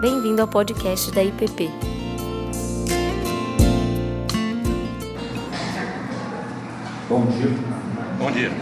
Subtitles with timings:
[0.00, 1.68] Bem-vindo ao podcast da IPP.
[7.08, 7.48] Bom dia.
[8.16, 8.52] Bom dia.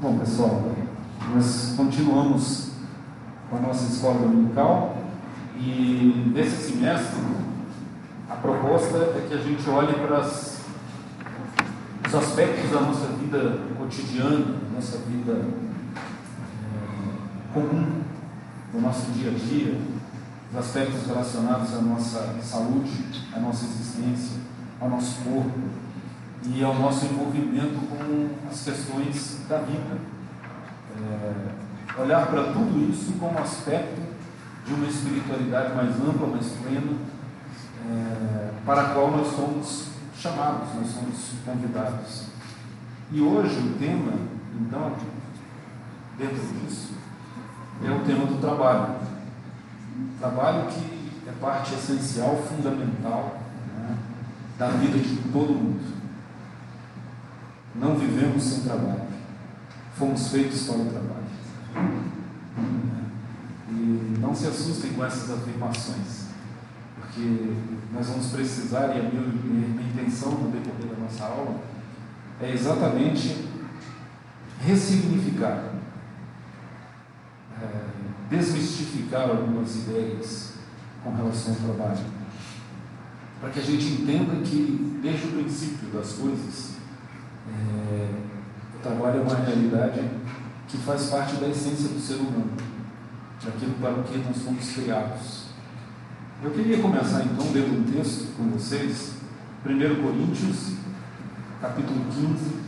[0.00, 0.62] Bom, pessoal,
[1.34, 2.70] nós continuamos
[3.50, 4.96] com a nossa escola dominical
[5.58, 7.20] e nesse semestre
[8.30, 10.60] a proposta é que a gente olhe para as,
[12.06, 15.46] os aspectos da nossa vida cotidiana, da nossa vida
[15.96, 18.04] é, comum,
[18.74, 19.80] do nosso dia a dia,
[20.50, 22.90] os aspectos relacionados à nossa saúde,
[23.32, 24.40] à nossa existência,
[24.80, 25.60] ao nosso corpo
[26.42, 29.96] e ao nosso envolvimento com as questões da vida.
[31.00, 34.02] É, olhar para tudo isso como aspecto
[34.66, 36.96] de uma espiritualidade mais ampla, mais plena,
[37.88, 42.24] é, para a qual nós somos chamados, nós somos convidados.
[43.12, 44.14] E hoje o tema,
[44.60, 44.96] então,
[46.18, 47.03] dentro disso,
[47.86, 48.96] é o tema do trabalho.
[50.18, 53.40] Trabalho que é parte essencial, fundamental
[53.76, 53.96] né,
[54.58, 55.94] da vida de todo mundo.
[57.74, 59.04] Não vivemos sem trabalho.
[59.96, 61.24] Fomos feitos para o trabalho.
[63.68, 66.28] E não se assustem com essas afirmações,
[67.00, 67.54] porque
[67.92, 71.60] nós vamos precisar, e a minha, minha intenção no decorrer da nossa aula
[72.40, 73.48] é exatamente
[74.60, 75.70] ressignificar,
[77.62, 80.54] é, desmistificar algumas ideias
[81.02, 82.04] com relação ao trabalho,
[83.40, 86.74] para que a gente entenda que, desde o princípio das coisas,
[87.48, 88.10] é,
[88.76, 90.00] o trabalho é uma realidade
[90.68, 92.52] que faz parte da essência do ser humano,
[93.44, 95.44] daquilo para o que nós fomos criados.
[96.42, 99.14] Eu queria começar então lendo um texto com vocês,
[99.64, 100.74] 1 Coríntios,
[101.60, 102.64] capítulo 15.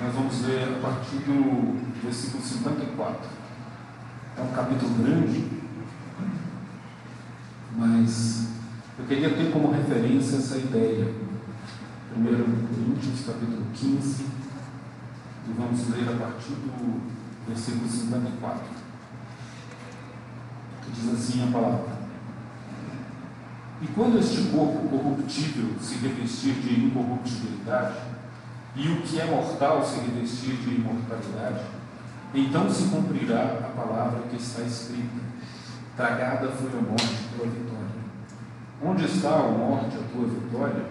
[0.00, 3.28] Nós vamos ler a partir do versículo 54.
[4.36, 5.44] É um capítulo grande,
[7.76, 8.48] mas
[8.98, 11.12] eu queria ter como referência essa ideia
[12.16, 17.00] 1 Coríntios capítulo 15, e vamos ler a partir do
[17.46, 18.60] versículo 54,
[20.82, 21.98] que diz assim a palavra.
[23.80, 27.98] E quando este corpo corruptível se revestir de incorruptibilidade,
[28.74, 31.77] e o que é mortal se revestir de imortalidade,
[32.34, 35.20] então se cumprirá a palavra que está escrita:
[35.96, 37.78] Tragada foi a morte tua vitória.
[38.82, 40.84] Onde está a morte, a tua vitória?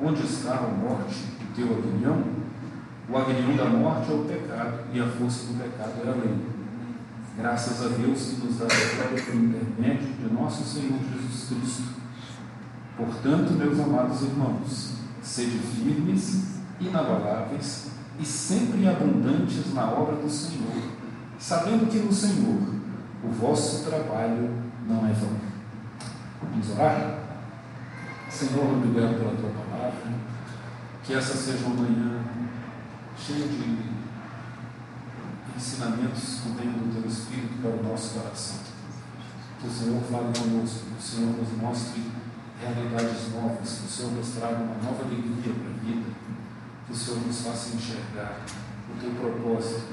[0.00, 2.22] Onde está a morte, o teu aguilhão?
[3.08, 6.36] O aguilhão da morte é o pecado, e a força do pecado é a lei.
[7.38, 11.94] Graças a Deus que nos dá a vitória por intermédio de nosso Senhor Jesus Cristo.
[12.96, 14.92] Portanto, meus amados irmãos,
[15.22, 20.82] sede firmes, inabaláveis e sempre abundantes na obra do Senhor,
[21.38, 22.74] sabendo que no Senhor
[23.22, 24.50] o vosso trabalho
[24.86, 25.36] não é vão.
[26.42, 27.18] Vamos orar?
[28.30, 30.18] Senhor, obrigado pela tua palavra.
[31.02, 32.22] Que essa seja uma manhã
[33.16, 33.78] cheia de
[35.56, 38.58] ensinamentos que venham do teu Espírito para o nosso coração.
[39.60, 42.02] Que o Senhor fale conosco, que o Senhor nos mostre
[42.60, 46.06] realidades novas, que o Senhor nos traga uma nova alegria para a vida,
[46.88, 48.40] que o Senhor nos faça enxergar
[48.90, 49.92] o teu propósito,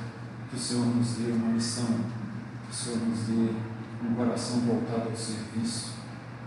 [0.50, 2.00] que o Senhor nos dê uma missão,
[2.66, 3.54] que o Senhor nos dê
[4.04, 5.96] um coração voltado ao serviço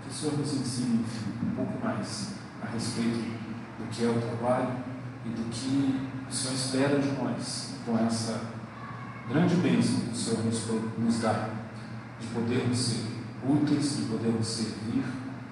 [0.08, 2.32] que o Senhor nos ensine, enfim, um pouco mais
[2.62, 3.38] a respeito
[3.78, 4.76] do que é o trabalho
[5.26, 8.40] e do que o Senhor espera de nós com essa
[9.28, 10.66] grande bênção que o Senhor nos,
[10.98, 11.50] nos dá,
[12.18, 13.04] de podermos ser
[13.46, 15.04] úteis, de podermos servir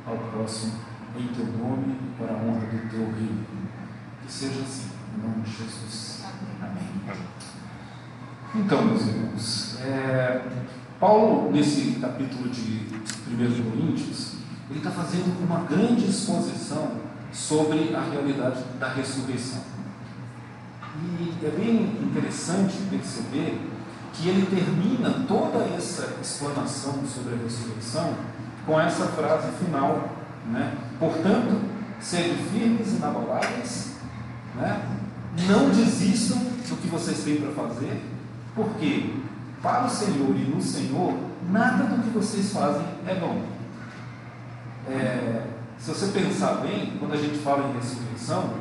[0.06, 0.72] ao próximo
[1.18, 3.55] em teu nome para a honra do teu reino.
[4.26, 6.24] Que seja assim, em nome de Jesus.
[6.60, 7.26] Amém.
[8.56, 10.42] Então, meus irmãos, é,
[10.98, 12.86] Paulo, nesse capítulo de
[13.28, 14.32] 1 Coríntios,
[14.68, 16.92] ele está fazendo uma grande exposição
[17.32, 19.60] sobre a realidade da ressurreição.
[21.20, 23.60] E é bem interessante perceber
[24.12, 28.14] que ele termina toda essa explanação sobre a ressurreição
[28.64, 30.08] com essa frase final,
[30.46, 30.74] né?
[30.98, 31.60] Portanto,
[32.00, 33.95] sede firmes e inabaláveis,
[34.56, 34.82] né?
[35.48, 38.02] não desistam do que vocês têm para fazer,
[38.54, 39.14] porque
[39.62, 41.14] para o Senhor e no Senhor,
[41.50, 43.56] nada do que vocês fazem é bom
[44.88, 45.42] é,
[45.78, 48.54] se você pensar bem, quando a gente fala em ressurreição,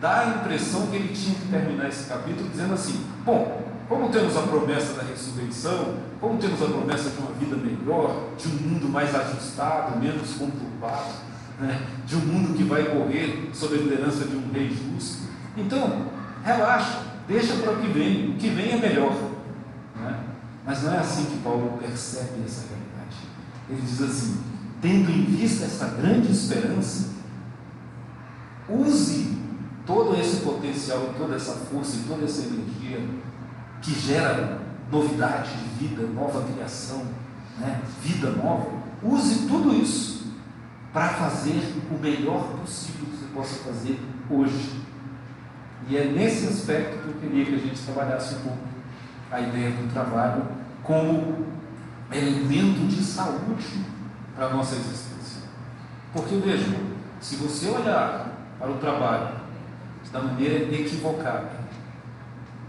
[0.00, 4.36] dá a impressão que ele tinha que terminar esse capítulo dizendo assim: bom, como temos
[4.36, 8.88] a promessa da ressurreição, como temos a promessa de uma vida melhor, de um mundo
[8.88, 11.14] mais ajustado, menos conturbado,
[11.58, 16.06] né, de um mundo que vai correr sob a liderança de um rei justo, então
[16.44, 19.12] relaxa, deixa para o que vem, o que vem é melhor.
[19.96, 20.18] Né?
[20.64, 23.16] Mas não é assim que Paulo percebe essa realidade.
[23.68, 24.42] Ele diz assim:
[24.80, 27.10] tendo em vista essa grande esperança,
[28.68, 29.38] use
[29.86, 33.04] todo esse potencial, toda essa força e toda essa energia
[33.82, 34.60] que gera
[34.90, 37.04] novidade de vida, nova criação,
[37.58, 37.80] né?
[38.02, 38.70] vida nova,
[39.02, 40.20] use tudo isso
[40.92, 44.79] para fazer o melhor possível que você possa fazer hoje.
[45.88, 48.58] E é nesse aspecto que eu queria que a gente trabalhasse um pouco
[49.30, 50.42] a ideia do trabalho
[50.82, 51.46] como
[52.12, 53.84] elemento de saúde
[54.34, 55.42] para a nossa existência.
[56.12, 56.76] Porque veja,
[57.20, 59.40] se você olhar para o trabalho
[60.12, 61.50] da maneira equivocada,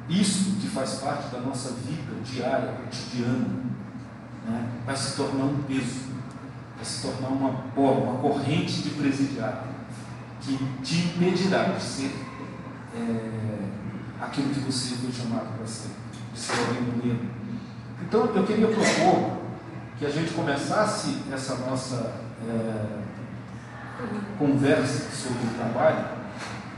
[0.10, 3.48] isso que faz parte da nossa vida diária, cotidiana,
[4.48, 6.12] né, vai se tornar um peso,
[6.76, 9.72] vai se tornar uma bola, uma corrente de presidiário
[10.42, 12.12] que te impedirá de ser
[12.96, 15.90] é, aquilo que você foi chamado para ser,
[16.34, 17.30] de ser alguém pleno.
[18.02, 19.38] Então eu queria propor
[19.98, 22.16] que a gente começasse essa nossa
[22.48, 23.02] é,
[24.38, 26.22] conversa sobre o trabalho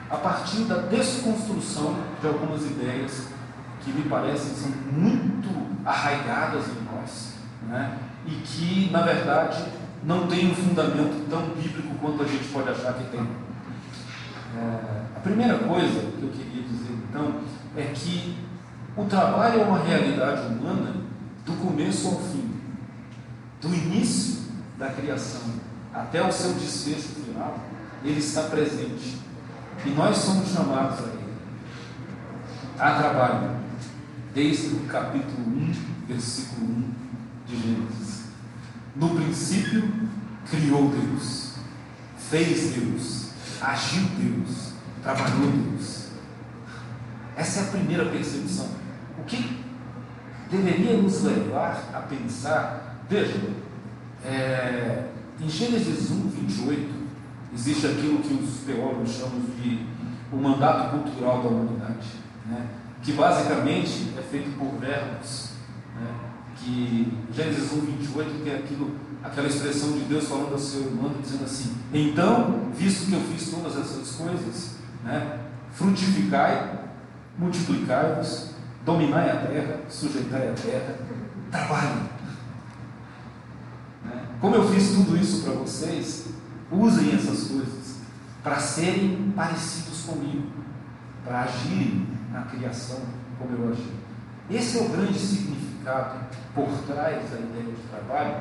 [0.10, 3.27] a partir da desconstrução de algumas ideias
[3.81, 5.50] que me parecem são muito
[5.83, 7.33] arraigadas em nós,
[7.68, 7.98] né?
[8.25, 9.66] e que, na verdade,
[10.04, 13.27] não tem um fundamento tão bíblico quanto a gente pode achar que tem.
[14.56, 17.40] É, primeira coisa que eu queria dizer, então,
[17.75, 18.38] é que
[18.96, 20.94] o trabalho é uma realidade humana
[21.46, 22.52] do começo ao fim,
[23.62, 24.44] do início
[24.78, 25.42] da criação
[25.94, 27.60] até o seu desfecho final,
[28.04, 29.18] ele está presente.
[29.86, 31.34] E nós somos chamados a ele.
[32.80, 33.58] A trabalho,
[34.34, 35.74] desde o capítulo 1,
[36.08, 36.94] versículo 1
[37.46, 38.24] de Gênesis.
[38.96, 39.92] No princípio,
[40.50, 41.54] criou Deus,
[42.18, 43.30] fez Deus,
[43.62, 44.74] agiu Deus,
[45.04, 46.08] trabalhou Deus.
[47.36, 48.68] Essa é a primeira percepção.
[49.20, 49.64] O que
[50.50, 53.40] deveria nos levar a pensar, veja,
[54.26, 55.10] é,
[55.40, 56.90] em Gênesis 1, 28,
[57.54, 59.86] existe aquilo que os teólogos chamam de
[60.32, 62.08] o mandato cultural da humanidade,
[62.46, 62.68] né?
[63.02, 65.50] que basicamente é feito por verbos.
[66.00, 66.08] Né?
[66.56, 71.44] Que Gênesis 1, 28 tem aquilo, aquela expressão de Deus falando ao seu irmão, dizendo
[71.44, 75.40] assim: Então, visto que eu fiz todas essas coisas, né?
[75.72, 76.80] frutificai,
[77.38, 78.52] multiplicai-vos,
[78.86, 80.96] dominai a terra, sujeitai a terra,
[81.52, 82.10] trabalhem.
[84.06, 84.26] Né?
[84.40, 86.28] Como eu fiz tudo isso para vocês,
[86.72, 87.98] usem essas coisas
[88.44, 90.48] para serem parecidos comigo,
[91.24, 93.00] para agirem na criação
[93.40, 93.92] como eu agi.
[94.50, 96.20] Esse é o grande significado
[96.54, 98.36] por trás da ideia de trabalho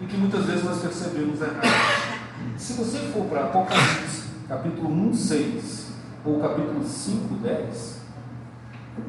[0.00, 2.22] e que muitas vezes nós percebemos errado.
[2.56, 5.81] Se você for para Apocalipse, capítulo 1, 6,
[6.24, 7.96] ou capítulo 5, 10,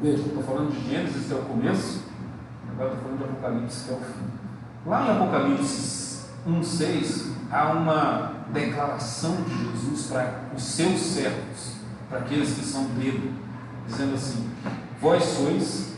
[0.02, 2.02] veja, estou falando de Gênesis, que é o começo,
[2.70, 4.44] agora estou falando de Apocalipse, que é o fim.
[4.86, 11.76] Lá em Apocalipse 1, 6, há uma declaração de Jesus para os seus servos,
[12.08, 13.32] para aqueles que são dele,
[13.86, 14.50] dizendo assim:
[15.00, 15.94] Vós sois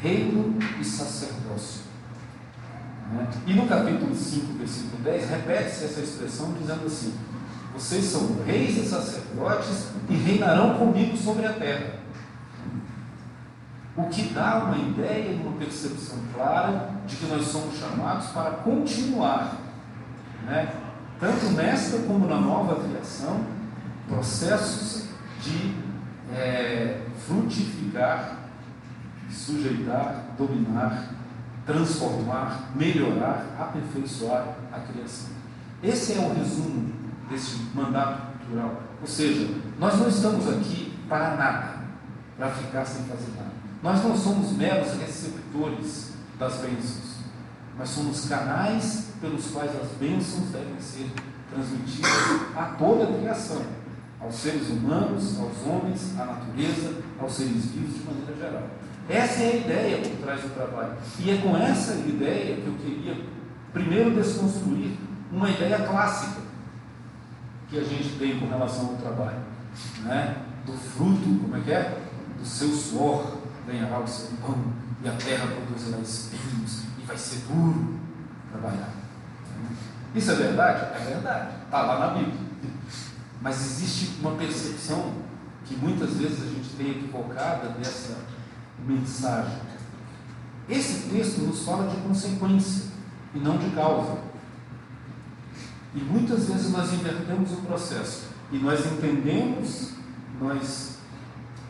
[0.00, 1.82] reino e sacerdócio.
[3.12, 3.28] Né?
[3.46, 7.14] E no capítulo 5, versículo 10, repete-se essa expressão dizendo assim:
[7.78, 11.94] Vocês são reis e sacerdotes e reinarão comigo sobre a terra.
[13.96, 18.50] O que dá uma ideia e uma percepção clara de que nós somos chamados para
[18.50, 19.56] continuar
[20.44, 20.72] né?
[21.20, 23.44] tanto nesta como na nova criação,
[24.08, 25.08] processos
[25.42, 25.74] de
[26.34, 28.38] é, frutificar,
[29.30, 31.10] sujeitar, dominar,
[31.64, 35.30] transformar, melhorar, aperfeiçoar a criação.
[35.82, 36.97] Esse é o resumo
[37.30, 38.82] desse mandato cultural.
[39.00, 41.74] Ou seja, nós não estamos aqui para nada,
[42.36, 43.52] para ficar sem fazer nada.
[43.82, 47.18] Nós não somos meros receptores das bênçãos.
[47.78, 51.10] Nós somos canais pelos quais as bênçãos devem ser
[51.52, 52.10] transmitidas
[52.56, 53.62] a toda a criação,
[54.20, 58.68] aos seres humanos, aos homens, à natureza, aos seres vivos de maneira geral.
[59.08, 60.92] Essa é a ideia por trás do trabalho.
[61.20, 63.16] E é com essa ideia que eu queria
[63.72, 64.98] primeiro desconstruir
[65.32, 66.47] uma ideia clássica
[67.68, 69.40] que a gente tem com relação ao trabalho.
[70.02, 70.36] Né?
[70.64, 71.98] Do fruto, como é que é?
[72.38, 74.56] Do seu suor ganhará o seu pão,
[75.02, 77.98] e a terra produzirá espinhos, e vai ser duro
[78.50, 78.92] trabalhar.
[80.14, 80.96] Isso é verdade?
[80.96, 81.50] É verdade.
[81.64, 82.48] Está lá na Bíblia.
[83.40, 85.12] Mas existe uma percepção
[85.64, 88.16] que muitas vezes a gente tem equivocada dessa
[88.86, 89.58] mensagem.
[90.68, 92.86] Esse texto nos fala de consequência
[93.34, 94.18] e não de causa.
[95.94, 99.94] E muitas vezes nós invertemos o processo e nós entendemos,
[100.40, 100.98] nós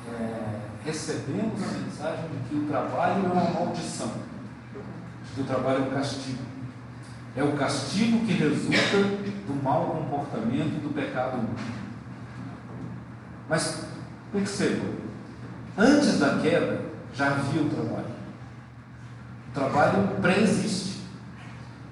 [0.08, 4.12] é, recebemos a mensagem de que o trabalho é uma maldição.
[5.24, 6.42] de que o trabalho é um castigo.
[7.36, 9.02] É o castigo que resulta
[9.46, 11.56] do mau comportamento e do pecado humano.
[13.48, 13.84] Mas
[14.32, 14.84] perceba,
[15.76, 16.80] antes da queda
[17.14, 18.18] já havia o trabalho.
[19.48, 20.97] O trabalho pré-existe.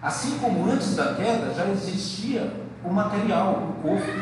[0.01, 2.53] Assim como antes da queda já existia
[2.85, 4.13] o material, o corpo,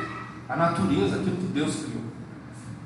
[0.49, 2.05] a natureza, aquilo que Deus criou.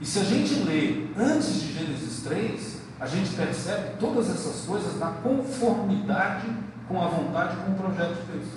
[0.01, 4.99] E se a gente lê antes de Gênesis 3, a gente percebe todas essas coisas
[4.99, 6.47] na conformidade
[6.89, 8.49] com a vontade, com o projeto de Deus.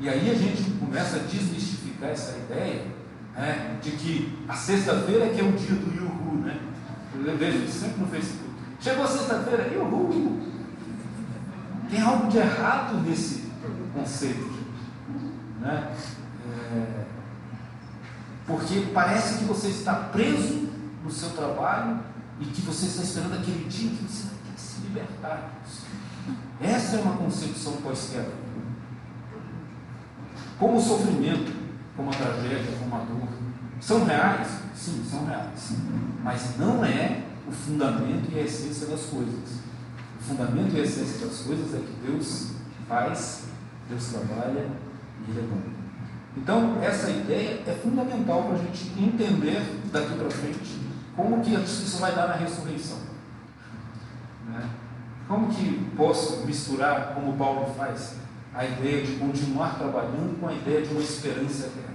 [0.00, 2.86] E aí a gente começa a desmistificar essa ideia
[3.34, 6.58] né, de que a sexta-feira é que é o dia do Yuhu, né?
[7.24, 8.50] Eu vejo sempre no Facebook.
[8.80, 10.51] Chegou a sexta-feira, Yuhu!
[11.92, 13.50] Tem algo de errado nesse
[13.92, 14.50] conceito.
[15.60, 15.94] Né?
[16.74, 17.04] É,
[18.46, 20.70] porque parece que você está preso
[21.04, 22.00] no seu trabalho
[22.40, 25.50] e que você está esperando aquele dia que você vai ter que se libertar.
[26.62, 28.32] Essa é uma concepção pós-queda.
[30.58, 31.52] Como o sofrimento,
[31.94, 33.28] como a tragédia, como a dor,
[33.78, 34.48] são reais?
[34.74, 35.74] Sim, são reais.
[36.24, 39.61] Mas não é o fundamento e a essência das coisas.
[40.22, 42.52] O fundamento e a essência das coisas é que Deus
[42.88, 43.46] faz,
[43.88, 44.68] Deus trabalha
[45.26, 45.82] e Ele é.
[46.36, 49.60] Então, essa ideia é fundamental para a gente entender
[49.92, 50.80] daqui para frente
[51.16, 52.98] como que isso vai dar na ressurreição.
[54.46, 54.70] Né?
[55.26, 58.16] Como que posso misturar, como Paulo faz,
[58.54, 61.92] a ideia de continuar trabalhando com a ideia de uma esperança eterna?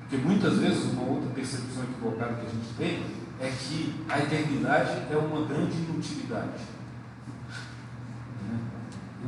[0.00, 3.02] Porque muitas vezes uma outra percepção equivocada que a gente tem
[3.40, 6.81] é que a eternidade é uma grande inutilidade.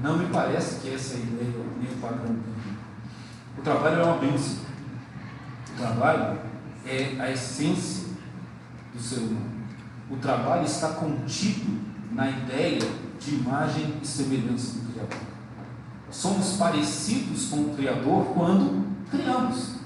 [0.03, 2.37] Não me parece que essa é a ideia nem o padrão
[3.57, 4.59] o trabalho é uma bênção.
[5.73, 6.39] O trabalho
[6.87, 8.09] é a essência
[8.93, 9.55] do ser humano.
[10.11, 11.81] O trabalho está contido
[12.13, 12.81] na ideia
[13.19, 15.19] de imagem e semelhança do Criador.
[16.11, 19.77] Somos parecidos com o Criador quando criamos.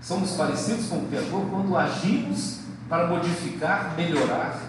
[0.00, 4.60] Somos parecidos com o Criador quando agimos para modificar, melhorar,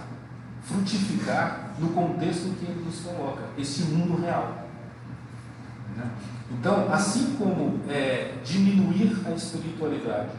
[0.63, 4.67] frutificar no contexto que Ele nos coloca, esse mundo real.
[5.95, 6.11] Né?
[6.51, 10.29] Então, assim como é, diminuir a espiritualidade,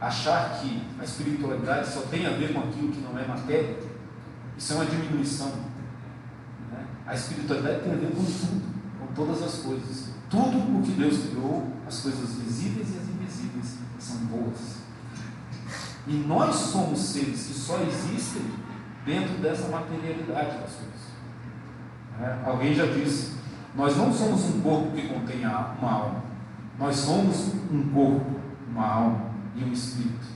[0.00, 3.76] achar que a espiritualidade só tem a ver com aquilo que não é matéria,
[4.56, 5.52] isso é uma diminuição.
[6.70, 6.84] Né?
[7.06, 8.62] A espiritualidade tem a ver com tudo,
[8.98, 10.10] com todas as coisas.
[10.28, 14.82] Tudo o que Deus criou, as coisas visíveis e as invisíveis, são boas.
[16.06, 18.42] E nós somos seres que só existem
[19.04, 21.12] dentro dessa materialidade das coisas.
[22.20, 23.36] É, alguém já disse,
[23.74, 26.22] nós não somos um corpo que contém uma alma.
[26.78, 30.26] Nós somos um corpo, uma alma e um espírito.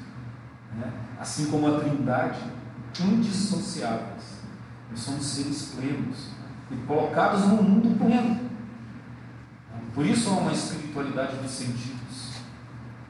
[0.77, 0.93] Né?
[1.19, 2.41] Assim como a trindade,
[3.01, 4.37] indissociáveis.
[4.91, 6.31] Nós somos seres plenos
[6.71, 8.47] e colocados num mundo pleno.
[9.95, 12.35] Por isso há uma espiritualidade dos sentidos,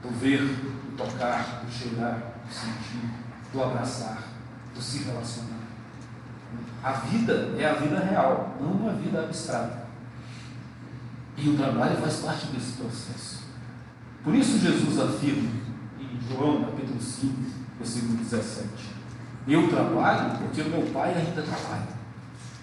[0.01, 3.09] do ver, do tocar, do cheirar, do sentir,
[3.51, 4.23] do abraçar,
[4.77, 5.57] do se relacionar.
[6.83, 9.87] A vida é a vida real, não uma vida abstrata.
[11.35, 13.43] E o trabalho faz parte desse processo.
[14.23, 15.49] Por isso Jesus afirma
[15.99, 17.33] em João capítulo 5,
[17.79, 18.69] versículo 17:
[19.47, 21.97] Eu trabalho porque o meu pai ainda trabalha.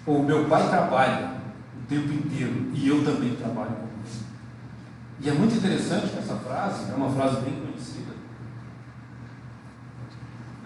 [0.05, 1.31] Ou meu pai trabalha
[1.77, 4.25] o tempo inteiro e eu também trabalho com ele.
[5.21, 7.94] E é muito interessante que essa frase, é uma frase bem conhecida.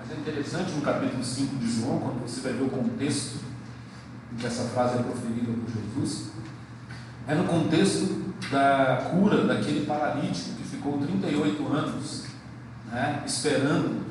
[0.10, 3.38] Mas é interessante no capítulo 5 de João, quando você vai ver o contexto
[4.34, 6.30] em que essa frase é proferida por Jesus
[7.28, 12.26] é no contexto da cura daquele paralítico que ficou 38 anos
[12.92, 14.04] né, esperando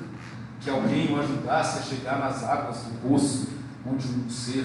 [0.60, 3.48] que alguém o ajudasse a chegar nas águas do poço,
[3.84, 4.64] onde um ser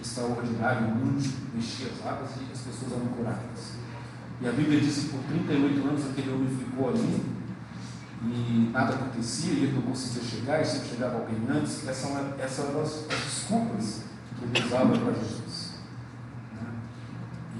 [0.00, 3.74] extraordinário, anjo, mexia as águas e as pessoas eram curadas.
[4.40, 7.35] E a Bíblia diz que por 38 anos aquele homem ficou ali
[8.32, 11.86] e nada acontecia, e ele não conseguia chegar, e sempre chegava alguém antes.
[11.86, 14.00] Essas são, essas eram as, as desculpas
[14.38, 15.76] que ele usava para Jesus.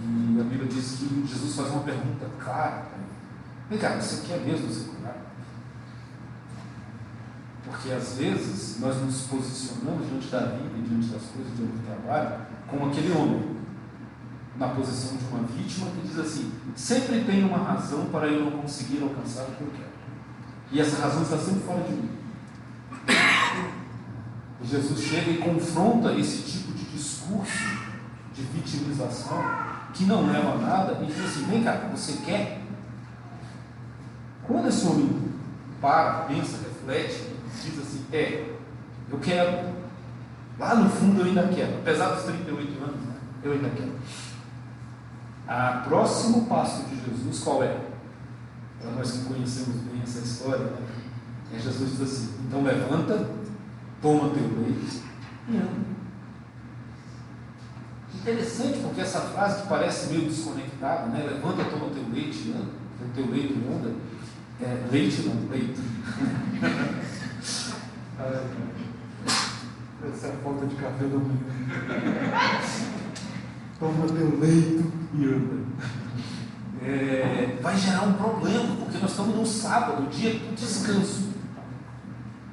[0.02, 2.86] E a Bíblia diz que Jesus faz uma pergunta clara.
[3.68, 5.26] Vem cá, você quer mesmo ser curado?
[7.64, 12.46] Porque às vezes nós nos posicionamos diante da vida diante das coisas, diante do trabalho,
[12.68, 13.56] como aquele homem,
[14.56, 18.62] na posição de uma vítima que diz assim: sempre tem uma razão para eu não
[18.62, 19.85] conseguir alcançar o que eu quero.
[20.70, 22.10] E essa razão está sempre fora de mim.
[24.60, 27.86] E Jesus chega e confronta esse tipo de discurso
[28.34, 29.42] de vitimização
[29.94, 32.60] que não leva a nada, e diz assim: vem cá, você quer?
[34.46, 35.32] Quando esse homem
[35.80, 37.32] para, pensa, reflete,
[37.62, 38.54] diz assim: é,
[39.10, 39.76] eu quero.
[40.58, 43.14] Lá no fundo eu ainda quero, apesar dos 38 anos, né?
[43.42, 43.92] eu ainda quero.
[45.48, 47.76] O próximo passo de Jesus qual é?
[48.80, 50.78] Para nós que conhecemos bem essa história, né?
[51.52, 53.28] é Jesus diz assim: então levanta,
[54.02, 55.02] toma teu leite
[55.48, 55.96] e anda.
[58.14, 61.24] Interessante, porque essa frase que parece meio desconectada, né?
[61.24, 62.70] levanta, toma teu leite e anda,
[63.14, 63.94] teu leite e anda,
[64.60, 65.80] é, leite não, leite.
[70.12, 71.36] Essa é a falta de café da manhã.
[73.78, 75.66] Toma teu leito e anda.
[76.82, 81.30] É, vai gerar um problema, porque nós estamos no sábado, dia do descanso.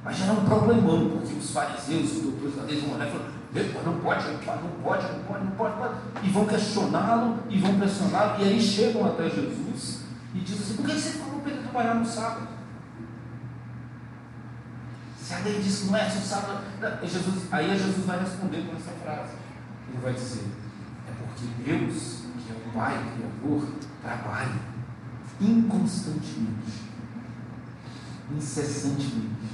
[0.03, 3.83] Vai gerar um problemão, porque os fariseus, os doutores da lei vão olhar e falar,
[3.85, 5.95] não pode, não pode, não pode, não pode, não pode, pode.
[6.23, 10.03] E vão questioná-lo e vão pressioná-lo, e aí chegam até Jesus
[10.33, 12.47] e dizem assim, por que você falou para ele trabalhar no sábado?
[15.17, 16.63] Se a lei diz que não é, o sábado.
[17.03, 19.33] Jesus, aí Jesus vai responder com essa frase.
[19.89, 20.47] Ele vai dizer,
[21.07, 23.67] é porque Deus, que é o Pai Criador,
[24.03, 24.73] trabalha
[25.39, 26.83] inconstantemente,
[28.35, 29.53] incessantemente,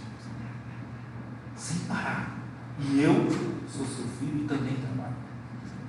[1.55, 2.39] sem parar.
[2.79, 3.13] E eu
[3.67, 5.15] sou seu filho e também trabalho.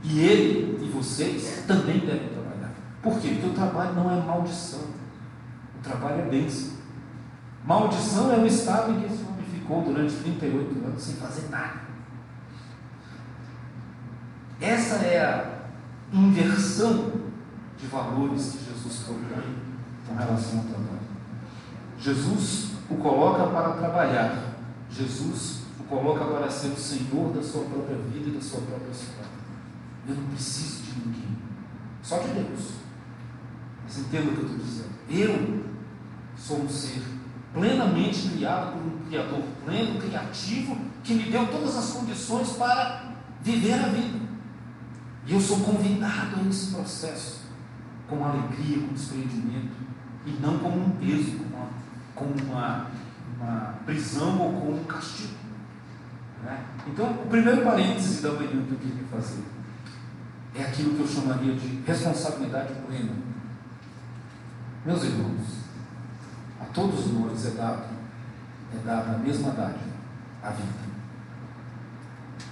[0.02, 2.72] E ele e vocês também devem trabalhar.
[3.02, 3.30] Por quê?
[3.30, 4.80] Porque o trabalho não é maldição.
[5.78, 6.78] O trabalho é bênção.
[7.64, 11.80] Maldição é o estado em que esse homem ficou durante 38 anos sem fazer nada.
[14.60, 15.60] Essa é a
[16.12, 17.29] inversão
[17.80, 19.56] de valores que Jesus propõe
[20.06, 21.00] com relação ao trabalho.
[21.98, 24.54] Jesus o coloca para trabalhar.
[24.90, 28.90] Jesus o coloca para ser o Senhor da sua própria vida e da sua própria
[28.90, 29.30] história.
[30.06, 31.38] Eu não preciso de ninguém,
[32.02, 32.72] só de Deus.
[33.84, 34.90] Mas entenda o que eu estou dizendo.
[35.08, 35.64] Eu
[36.36, 37.02] sou um ser
[37.52, 43.74] plenamente criado por um Criador pleno, criativo, que me deu todas as condições para viver
[43.74, 44.20] a vida.
[45.26, 47.39] E eu sou convidado a esse processo
[48.10, 49.70] com alegria, com desprendimento,
[50.26, 51.38] e não como um peso,
[52.14, 52.90] como uma,
[53.36, 55.34] uma, prisão ou como um castigo.
[56.42, 56.64] Né?
[56.88, 59.44] Então, o primeiro parêntese da manhã que eu queria fazer
[60.56, 63.12] é aquilo que eu chamaria de responsabilidade plena.
[64.84, 65.60] Meus irmãos,
[66.60, 67.84] a todos nós é dado,
[68.74, 69.94] é dada a mesma dádiva,
[70.42, 70.90] a vida.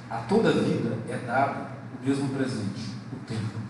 [0.08, 1.66] A toda vida é dado
[2.00, 3.67] o mesmo presente, o tempo.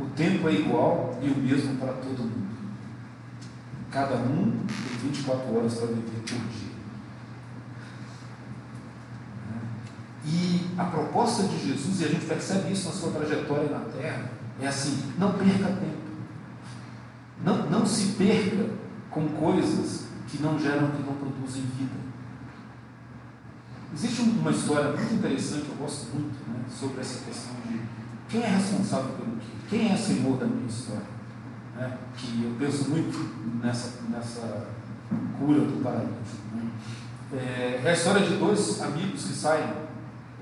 [0.00, 2.50] O tempo é igual e o mesmo para todo mundo.
[3.90, 6.70] Cada um tem 24 horas para viver por dia.
[10.24, 14.30] E a proposta de Jesus, e a gente percebe isso na sua trajetória na terra,
[14.60, 16.10] é assim: não perca tempo.
[17.44, 18.70] Não, não se perca
[19.10, 22.00] com coisas que não geram, que não produzem vida.
[23.92, 27.80] Existe uma história muito interessante, eu gosto muito, né, sobre essa questão de
[28.30, 29.46] quem é responsável pelo quê?
[29.68, 31.02] Quem é senhor da minha história?
[31.76, 31.98] Né?
[32.16, 33.18] Que eu penso muito
[33.62, 34.66] nessa, nessa
[35.38, 36.54] cura do paralítico.
[36.54, 36.70] Né?
[37.32, 39.72] É, é a história de dois amigos que saem,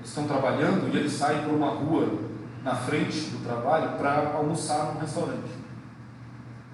[0.03, 2.19] estão trabalhando e eles saem por uma rua
[2.63, 5.49] na frente do trabalho para almoçar num restaurante.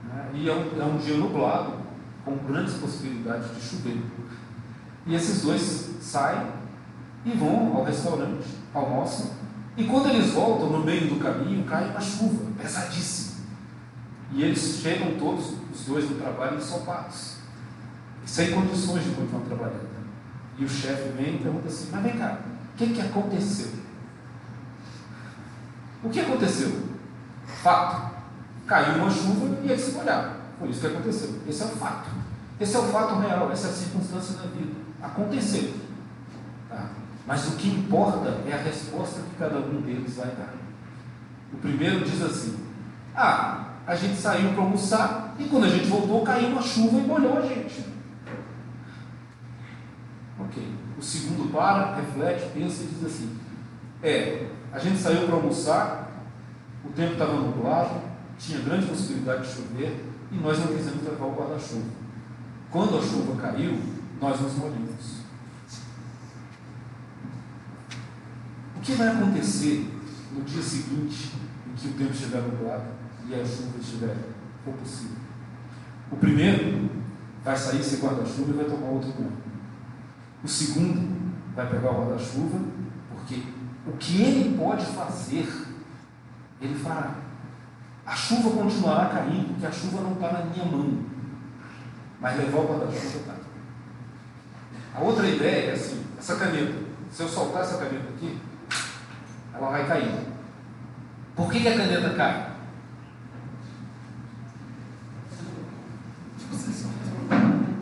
[0.03, 0.31] Né?
[0.33, 1.73] E é um, é um dia nublado,
[2.25, 4.01] com grandes possibilidades de chover.
[5.05, 6.47] E esses dois saem
[7.23, 9.44] e vão ao restaurante, almoçam,
[9.77, 13.35] e quando eles voltam no meio do caminho, cai uma chuva pesadíssima.
[14.31, 17.35] E eles chegam todos, os dois no trabalho, ensopados,
[18.25, 19.95] sem condições de continuar trabalhando.
[20.57, 22.39] E o chefe vem e pergunta assim: Mas vem cá,
[22.73, 23.67] o que, que aconteceu?
[26.03, 26.83] O que aconteceu?
[27.45, 28.15] Fato.
[28.65, 30.33] Caiu uma chuva e eles se molharam.
[30.57, 31.41] Foi isso que aconteceu.
[31.47, 32.09] Esse é o fato.
[32.59, 34.73] Esse é o fato real, essa é a circunstância da vida.
[35.01, 35.73] Aconteceu.
[37.25, 40.53] Mas o que importa é a resposta que cada um deles vai dar.
[41.51, 42.59] O primeiro diz assim:
[43.15, 47.01] Ah, a gente saiu para almoçar e quando a gente voltou caiu uma chuva e
[47.01, 47.85] molhou a gente.
[50.39, 50.75] Ok.
[50.97, 53.37] O segundo para, reflete, pensa e diz assim:
[54.03, 56.11] É, a gente saiu para almoçar,
[56.83, 58.01] o tempo estava nublado,
[58.37, 61.89] tinha grande possibilidade de chover e nós não quisemos levar o guarda-chuva.
[62.69, 63.79] Quando a chuva caiu,
[64.19, 65.21] nós nos molhamos.
[68.74, 69.91] O que vai acontecer
[70.31, 71.31] no dia seguinte,
[71.67, 72.83] em que o tempo estiver nublado
[73.27, 74.15] e a chuva estiver
[74.63, 75.17] possível?
[76.11, 76.89] O primeiro
[77.43, 79.33] vai sair sem guarda-chuva e vai tomar outro banho.
[80.43, 82.59] O segundo vai pegar o guarda-chuva,
[83.09, 83.41] porque
[83.87, 85.51] o que ele pode fazer,
[86.61, 87.15] ele fará.
[88.05, 91.05] A chuva continuará caindo, porque a chuva não está na minha mão.
[92.21, 93.35] Mas levar o guarda-chuva está.
[94.93, 98.39] A outra ideia é assim: essa caneta, se eu soltar essa caneta aqui,
[99.57, 100.27] ela vai cair.
[101.35, 102.51] Por que, que a caneta cai?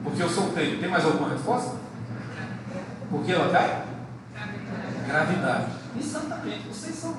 [0.03, 0.77] Porque eu soltei.
[0.77, 1.77] Tem mais alguma resposta?
[3.09, 3.85] Por que ela cai?
[5.07, 5.71] Gravidade.
[5.99, 6.67] Exatamente.
[6.67, 7.15] Vocês são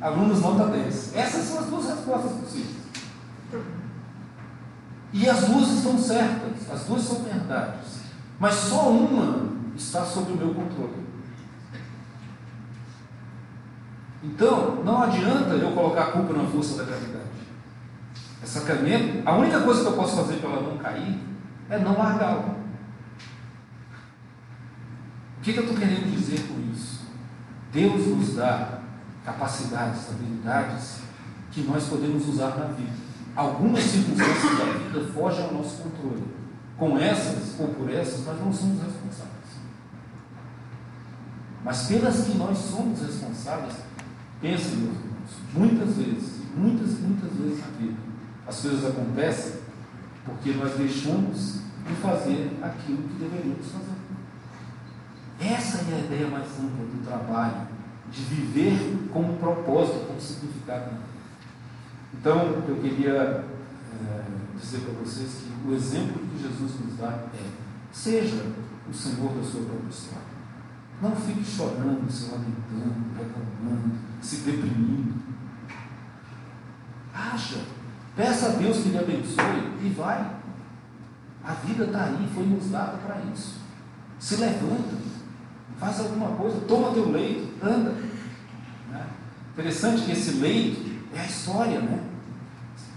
[0.00, 1.16] alunos nota 10.
[1.16, 2.80] Essas são as duas respostas possíveis.
[5.12, 8.00] E as duas estão certas, as duas são verdades.
[8.38, 10.99] Mas só uma está sob o meu controle.
[14.22, 17.24] Então, não adianta eu colocar a culpa na força da gravidade.
[18.42, 21.18] Essa caneta, a única coisa que eu posso fazer para ela não cair
[21.68, 22.56] é não largá-la.
[25.38, 27.00] O que, que eu estou querendo dizer com isso?
[27.72, 28.80] Deus nos dá
[29.24, 31.00] capacidades, habilidades
[31.50, 32.92] que nós podemos usar na vida.
[33.34, 36.24] Algumas circunstâncias da vida fogem ao nosso controle.
[36.76, 39.30] Com essas ou por essas, nós não somos responsáveis.
[41.64, 43.74] Mas pelas que nós somos responsáveis,
[44.40, 47.98] pensem, meus irmãos, muitas vezes, muitas, muitas vezes na vida,
[48.46, 49.60] as coisas acontecem
[50.24, 54.00] porque nós deixamos de fazer aquilo que deveríamos fazer.
[55.40, 57.68] Essa é a ideia mais ampla do trabalho,
[58.12, 60.90] de viver com um propósito, com um significado.
[62.12, 64.24] Então, eu queria é,
[64.58, 67.50] dizer para vocês que o exemplo que Jesus nos dá é:
[67.92, 68.44] seja
[68.88, 70.39] o Senhor da sua própria história.
[71.00, 75.14] Não fique chorando, se lamentando, reclamando, se deprimindo.
[77.14, 77.64] Haja,
[78.14, 80.40] peça a Deus que lhe abençoe e vai.
[81.42, 83.60] A vida está aí, foi nos dada para isso.
[84.18, 84.94] Se levanta,
[85.78, 87.94] faz alguma coisa, toma teu leito, anda.
[88.90, 89.06] Né?
[89.54, 92.04] Interessante que esse leito é a história, né?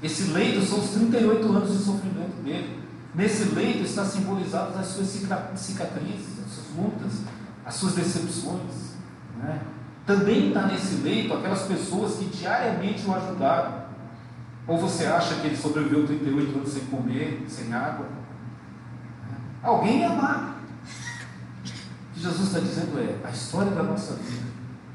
[0.02, 2.84] Esse leito são os 38 anos de sofrimento dele.
[3.16, 7.22] Nesse leito está simbolizado as suas cicatrizes, as suas lutas,
[7.66, 8.94] as suas decepções.
[9.38, 9.62] Né?
[10.06, 13.84] Também está nesse leito aquelas pessoas que diariamente o ajudaram.
[14.68, 18.08] Ou você acha que ele sobreviveu 38 anos sem comer, sem água?
[19.62, 20.62] Alguém ia amar.
[21.64, 24.48] O que Jesus está dizendo é: a história da nossa vida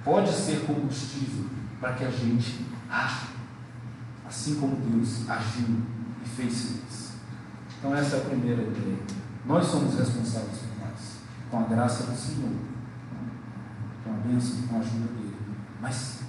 [0.04, 1.44] pode ser combustível
[1.80, 3.28] para que a gente age,
[4.26, 5.82] assim como Deus agiu
[6.24, 7.12] e fez isso.
[7.78, 8.98] Então, essa é a primeira ideia.
[9.44, 10.77] Nós somos responsáveis por
[11.50, 12.50] com a graça do Senhor,
[14.04, 15.36] com a bênção, com a ajuda dele.
[15.80, 16.20] Mas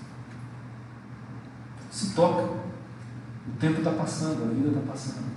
[1.92, 5.30] se toca, o tempo está passando, a vida está passando.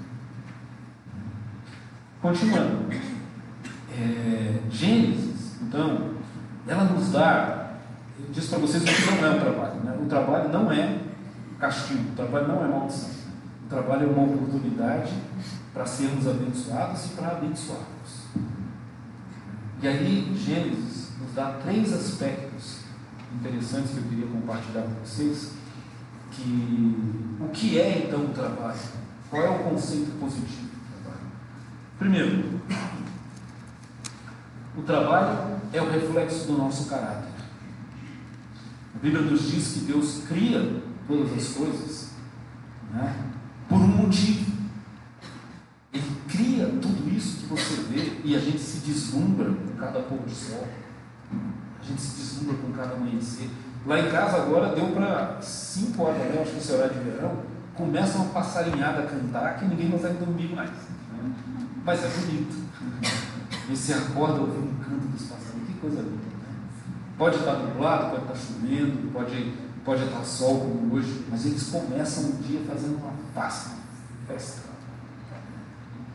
[2.21, 2.93] Continuando.
[3.95, 6.15] É, Gênesis, então,
[6.67, 7.73] ela nos dá,
[8.19, 9.81] eu disse para vocês que não é o trabalho.
[9.81, 9.99] Né?
[10.01, 11.01] O trabalho não é
[11.59, 13.11] castigo, o trabalho não é maldição.
[13.67, 15.13] O trabalho é uma oportunidade
[15.73, 18.22] para sermos abençoados e para abençoarmos.
[19.83, 22.83] E aí, Gênesis nos dá três aspectos
[23.35, 25.55] interessantes que eu queria compartilhar com vocês.
[26.31, 26.97] Que,
[27.41, 28.79] o que é então o trabalho?
[29.29, 30.71] Qual é o conceito positivo?
[31.99, 32.61] Primeiro,
[34.77, 37.33] o trabalho é o reflexo do nosso caráter.
[38.95, 42.11] A Bíblia nos diz que Deus cria todas as coisas
[42.93, 43.33] né,
[43.69, 44.53] por um motivo.
[45.93, 47.02] Ele cria tudo
[47.57, 50.67] você vê e a gente se deslumbra com cada pôr do sol.
[51.81, 53.51] A gente se deslumbra com cada amanhecer.
[53.85, 57.39] Lá em casa agora deu para 5 horas manhã, acho que esse horário de verão,
[57.75, 60.71] começa uma passarinhada a cantar que ninguém consegue dormir mais.
[60.71, 61.33] Né?
[61.85, 62.63] Mas é bonito.
[63.69, 66.13] E se acorda ouvindo um canto dos passarinhos, que coisa linda.
[66.13, 66.55] Né?
[67.19, 69.53] Pode estar nublado, pode estar chovendo, pode,
[69.85, 73.71] pode estar sol como hoje, mas eles começam o dia fazendo uma festa.
[74.29, 74.73] festa.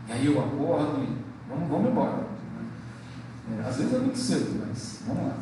[0.07, 2.27] E aí eu acordo e vamos, vamos embora.
[3.49, 5.37] É, às vezes é muito cedo, mas vamos lá.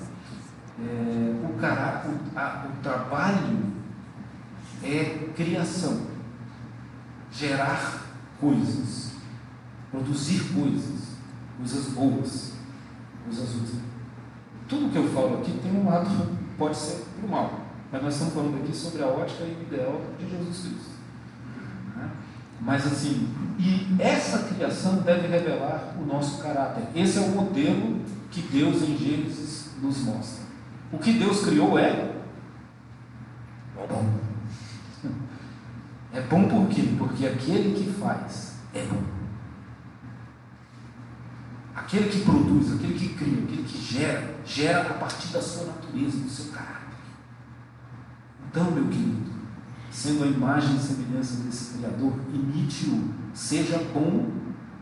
[0.80, 3.74] É, o, caráter, o trabalho
[4.84, 6.02] é criação,
[7.32, 8.04] gerar
[8.40, 9.06] coisas
[9.96, 11.16] produzir coisas,
[11.58, 12.54] coisas boas,
[13.24, 13.80] coisas úteis.
[14.68, 17.60] Tudo que eu falo aqui tem um lado, pode ser para o mal,
[17.92, 20.95] mas nós estamos falando aqui sobre a ótica ideal de Jesus Cristo.
[22.62, 23.28] Mas assim,
[23.60, 26.84] e essa criação deve revelar o nosso caráter.
[26.96, 30.46] Esse é o modelo que Deus em Gênesis nos mostra.
[30.92, 32.16] O que Deus criou é
[33.76, 34.10] bom.
[36.14, 36.96] É bom por quê?
[36.98, 39.04] Porque aquele que faz é bom.
[41.76, 46.18] Aquele que produz, aquele que cria, aquele que gera, gera a partir da sua natureza,
[46.18, 46.98] do seu caráter.
[48.50, 49.35] Então, meu querido,
[49.96, 54.30] sendo a imagem e semelhança desse Criador, imite-o, seja bom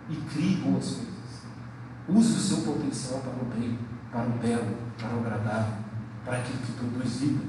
[0.09, 1.13] e crie boas coisas.
[2.09, 3.77] Use o seu potencial para o bem,
[4.11, 5.73] para o belo, para o agradável,
[6.25, 7.45] para aquilo que produz vida.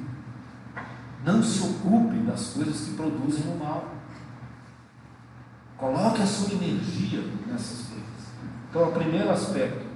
[1.24, 3.94] Não se ocupe das coisas que produzem o mal.
[5.78, 8.04] Coloque a sua energia nessas coisas.
[8.68, 9.86] Então, o primeiro aspecto,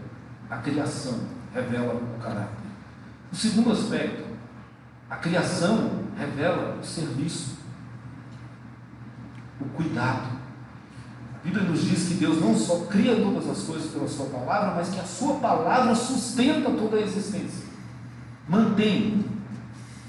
[0.48, 1.20] a criação
[1.52, 2.66] revela o caráter.
[3.30, 4.26] O segundo aspecto,
[5.10, 7.57] a criação revela o serviço,
[9.60, 10.38] o cuidado.
[11.34, 14.74] A Bíblia nos diz que Deus não só cria todas as coisas pela Sua palavra,
[14.74, 17.64] mas que a Sua palavra sustenta toda a existência,
[18.48, 19.24] mantém,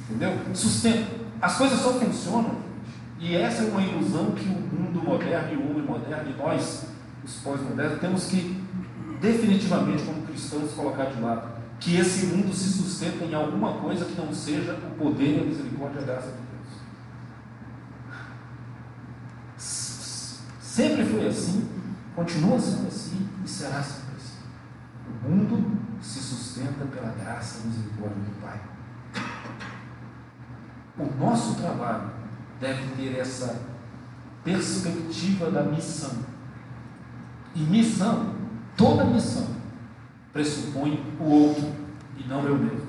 [0.10, 0.38] entendeu?
[0.54, 1.08] Sustenta.
[1.42, 2.56] As coisas só funcionam,
[3.20, 6.86] e essa é uma ilusão que o mundo moderno e o homem moderno, e nós,
[7.24, 8.60] os pós-modernos, temos que
[9.22, 11.60] definitivamente, como cristãos, colocar de lado.
[11.80, 15.44] Que esse mundo se sustenta em alguma coisa que não seja o poder e a
[15.44, 16.49] misericórdia e a graça de Deus.
[20.80, 21.68] Sempre foi assim,
[22.16, 24.38] continua sendo assim e será sempre assim.
[25.06, 28.62] O mundo se sustenta pela graça e misericórdia do Pai.
[30.98, 32.12] O nosso trabalho
[32.62, 33.62] deve ter essa
[34.42, 36.24] perspectiva da missão.
[37.54, 38.36] E missão,
[38.78, 39.48] toda missão,
[40.32, 41.74] pressupõe o outro
[42.18, 42.88] e não eu mesmo.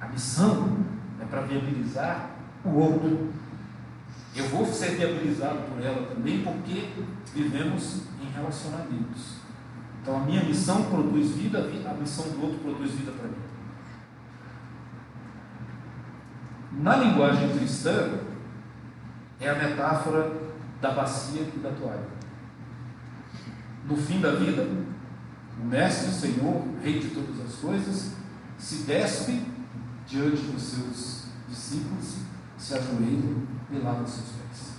[0.00, 0.76] A missão
[1.20, 2.30] é para viabilizar
[2.64, 3.39] o outro
[4.34, 6.90] eu vou ser viabilizado por ela também porque
[7.34, 9.40] vivemos em relacionamentos.
[10.00, 13.50] Então a minha missão produz vida, a missão do outro produz vida para mim.
[16.82, 18.20] Na linguagem cristã,
[19.40, 20.30] é a metáfora
[20.80, 22.06] da bacia e da toalha.
[23.88, 24.66] No fim da vida,
[25.60, 28.16] o Mestre, o Senhor, Rei de todas as coisas,
[28.58, 29.42] se despe
[30.06, 32.18] diante dos seus discípulos,
[32.56, 34.70] se ajoelha e lava os seus pés.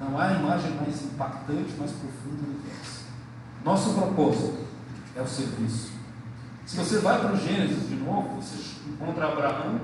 [0.00, 3.04] Não há imagem mais impactante, mais profunda do que essa.
[3.64, 4.66] Nosso propósito
[5.16, 5.92] é o serviço.
[6.66, 8.56] Se você vai para o Gênesis de novo, você
[8.88, 9.80] encontra Abraão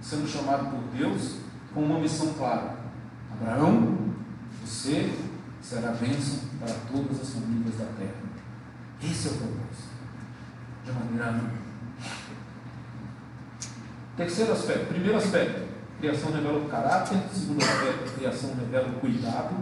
[0.00, 1.36] sendo chamado por Deus
[1.72, 2.76] com uma missão clara.
[3.32, 3.98] Abraão,
[4.64, 5.14] você
[5.62, 8.22] será bênção para todas as famílias da terra.
[9.02, 9.94] Esse é o propósito.
[10.84, 11.40] De maneira.
[14.16, 15.63] Terceiro aspecto, primeiro aspecto,
[16.04, 19.54] criação revela o caráter, segundo aspecto, a criação revela o cuidado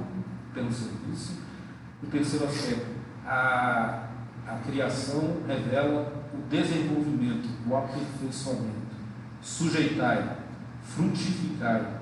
[0.52, 1.38] pelo serviço.
[2.02, 2.86] O terceiro aspecto,
[3.24, 4.08] a,
[4.48, 8.82] a criação revela o desenvolvimento, o aperfeiçoamento.
[9.40, 10.36] Sujeitai,
[10.82, 12.00] frutificai,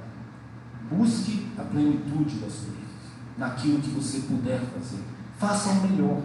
[0.90, 2.80] busque a plenitude das coisas,
[3.36, 5.02] naquilo que você puder fazer.
[5.38, 6.22] Faça o melhor.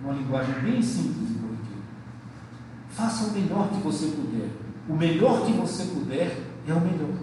[0.00, 1.44] Uma linguagem bem simples e.
[2.88, 7.14] Faça o melhor que você puder o melhor que você puder é o melhor.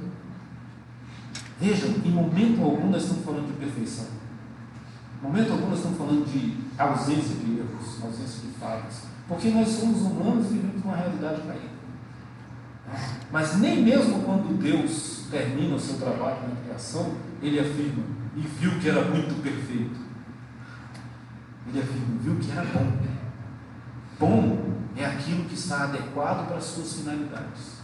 [1.59, 4.07] Vejam, em momento algum nós estamos falando de perfeição.
[5.19, 9.03] Em momento algum nós estamos falando de ausência de erros, ausência de falhas.
[9.27, 11.81] Porque nós somos humanos e vivemos uma realidade caída.
[13.31, 18.03] Mas nem mesmo quando Deus termina o seu trabalho na criação, ele afirma,
[18.35, 19.99] e viu que era muito perfeito.
[21.67, 23.10] Ele afirma, viu que era bom.
[24.21, 24.55] Bom
[24.95, 27.81] é aquilo que está adequado para as suas finalidades.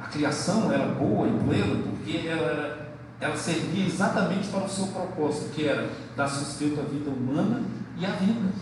[0.00, 2.88] A criação era boa e plena porque ela, era,
[3.20, 7.62] ela servia exatamente para o seu propósito, que era dar sustento à vida humana
[7.96, 8.52] e à vida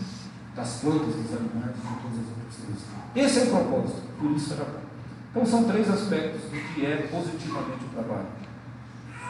[0.55, 2.83] das plantas, dos animais e de todas as outras coisas.
[3.15, 4.83] Esse é o propósito, por isso era bom.
[5.31, 8.27] Então são três aspectos do que é positivamente o trabalho.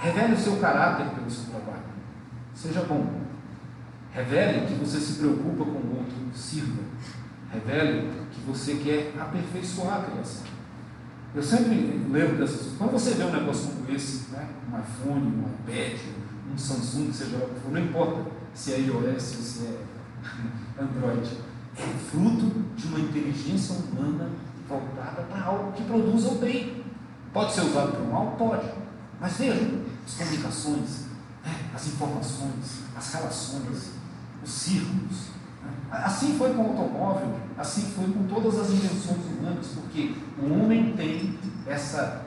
[0.01, 1.83] Revele o seu caráter pelo seu trabalho.
[2.53, 3.22] Seja bom,
[4.13, 6.83] Revele que você se preocupa com o outro, sirva.
[7.51, 10.43] Revele que você quer aperfeiçoar a criação.
[11.33, 11.73] Eu sempre
[12.11, 12.77] lembro dessas.
[12.77, 15.99] Quando você vê um negócio como esse, né, um iPhone, um iPad,
[16.53, 19.81] um Samsung, seja lá o que for, não importa se é iOS ou se é
[20.79, 21.37] Android,
[21.75, 24.29] é fruto de uma inteligência humana
[24.69, 26.83] voltada para algo que produza o bem.
[27.33, 28.35] Pode ser usado para o mal?
[28.37, 28.69] Pode.
[29.19, 29.71] Mas veja,
[30.05, 31.05] as comunicações,
[31.43, 34.02] né, as informações, as relações,
[34.43, 35.33] os círculos.
[35.89, 40.93] Assim foi com o automóvel, assim foi com todas as invenções humanas, porque o homem
[40.93, 42.23] tem essa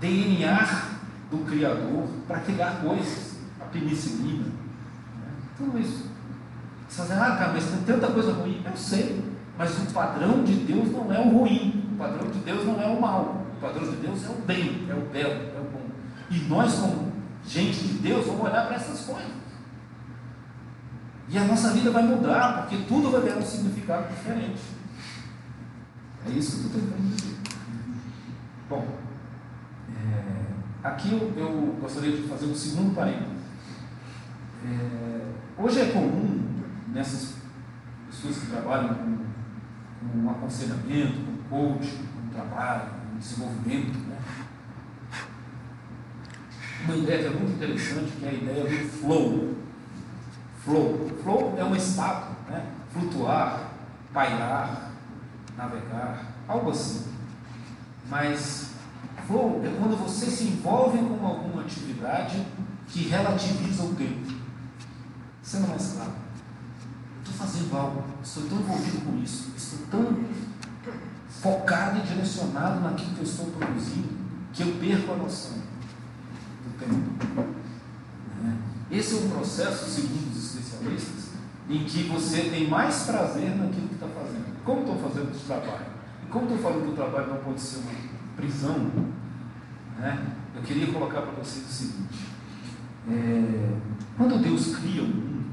[0.00, 0.98] DNA
[1.30, 5.32] do Criador para criar coisas, a penicilina, né?
[5.56, 6.08] tudo isso.
[6.88, 8.62] Você dizer, ah, cara, mas tem tanta coisa ruim.
[8.64, 9.22] Eu sei,
[9.58, 12.86] mas o padrão de Deus não é o ruim, o padrão de Deus não é
[12.86, 15.86] o mal, o padrão de Deus é o bem, é o belo, é o bom.
[16.30, 17.12] E nós, como
[17.46, 19.47] gente de Deus, vamos olhar para essas coisas.
[21.30, 24.60] E a nossa vida vai mudar, porque tudo vai ter um significado diferente.
[26.26, 27.36] É isso que eu estou tentando dizer.
[28.68, 28.86] Bom,
[29.90, 33.38] é, aqui eu, eu, gostaria de fazer um segundo parênteses.
[34.64, 37.36] É, hoje é comum, nessas
[38.10, 39.28] pessoas que trabalham com
[40.00, 43.98] com aconselhamento, com coaching, com trabalho, com desenvolvimento.
[43.98, 44.18] Né?
[46.84, 49.57] Uma ideia que é muito interessante, que é a ideia do flow.
[50.68, 51.10] Flow.
[51.22, 52.66] Flow é um estado, né?
[52.92, 53.70] flutuar,
[54.12, 54.90] pairar,
[55.56, 57.06] navegar, algo assim.
[58.10, 58.72] Mas
[59.26, 62.46] flow é quando você se envolve com alguma atividade
[62.86, 64.30] que relativiza o tempo.
[65.42, 66.12] Sendo mais claro,
[67.24, 70.18] estou fazendo algo, estou tão envolvido com isso, estou tão
[71.30, 74.10] focado e direcionado naquilo que eu estou produzindo,
[74.52, 75.56] que eu perco a noção
[76.64, 77.54] do tempo.
[78.42, 78.58] Né?
[78.90, 80.28] Esse é um processo, segundo
[81.68, 84.62] em que você tem mais prazer naquilo que está fazendo.
[84.64, 85.86] Como estou fazendo esse trabalho?
[86.24, 87.92] E como estou falando que o trabalho não pode ser uma
[88.36, 88.90] prisão,
[89.98, 90.26] né?
[90.54, 92.26] eu queria colocar para vocês o seguinte:
[93.10, 93.76] é,
[94.16, 95.44] quando Deus cria o mundo,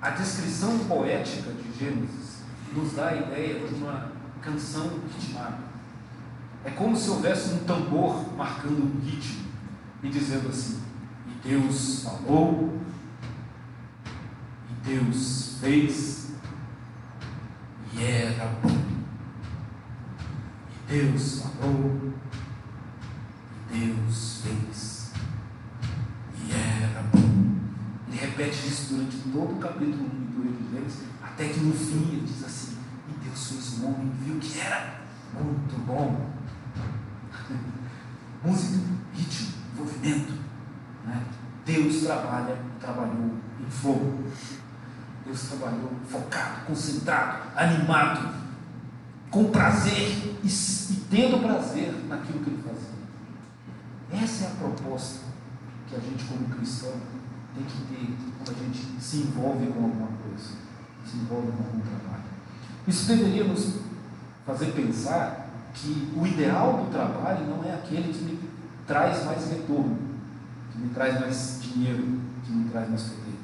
[0.00, 2.42] a descrição poética de Gênesis
[2.74, 5.58] nos dá a ideia de uma canção ritmada.
[6.64, 9.46] É como se houvesse um tambor marcando um ritmo
[10.02, 10.80] e dizendo assim:
[11.28, 12.80] E Deus falou,
[14.86, 16.28] Deus fez,
[17.92, 18.78] e era bom.
[20.88, 22.12] E Deus falou,
[23.72, 25.10] e Deus fez,
[26.38, 27.18] e era bom.
[28.06, 31.74] Ele repete isso durante todo o capítulo 1 e 2 de Gênesis, até que no
[31.74, 32.76] fim ele diz assim:
[33.08, 35.00] E Deus fez um homem e viu que era
[35.34, 36.30] muito bom.
[38.44, 40.32] Música, ritmo, movimento.
[41.04, 41.26] Né?
[41.64, 44.30] Deus trabalha, trabalhou em fogo.
[45.26, 48.32] Deus trabalhou focado, concentrado, animado,
[49.28, 54.22] com prazer e, e tendo prazer naquilo que ele fazia.
[54.22, 55.26] Essa é a proposta
[55.88, 56.92] que a gente, como cristão,
[57.54, 60.54] tem que ter quando a gente se envolve com alguma coisa,
[61.04, 62.24] se envolve com algum trabalho.
[62.86, 63.80] Isso deveria nos
[64.46, 68.38] fazer pensar que o ideal do trabalho não é aquele que me
[68.86, 69.98] traz mais retorno,
[70.72, 73.35] que me traz mais dinheiro, que me traz mais poder,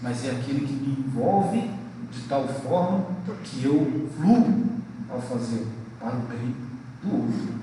[0.00, 1.70] mas é aquele que me envolve
[2.10, 3.06] de tal forma
[3.44, 4.66] que eu fluo
[5.10, 5.66] ao fazer
[5.98, 6.54] para o bem
[7.02, 7.54] do outro.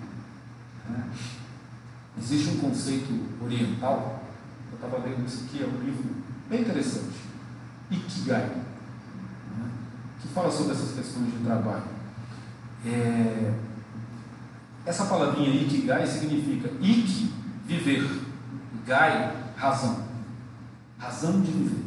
[0.89, 1.09] Né?
[2.17, 4.23] Existe um conceito oriental,
[4.71, 6.15] eu estava lendo isso aqui, é um livro
[6.49, 7.15] bem interessante,
[7.89, 9.69] Ikigai, né?
[10.21, 11.95] que fala sobre essas questões de trabalho.
[12.85, 13.53] É,
[14.85, 17.33] essa palavrinha Ikigai significa Ik,
[17.65, 18.21] viver,
[18.85, 20.05] Gai, razão.
[20.99, 21.84] Razão de viver.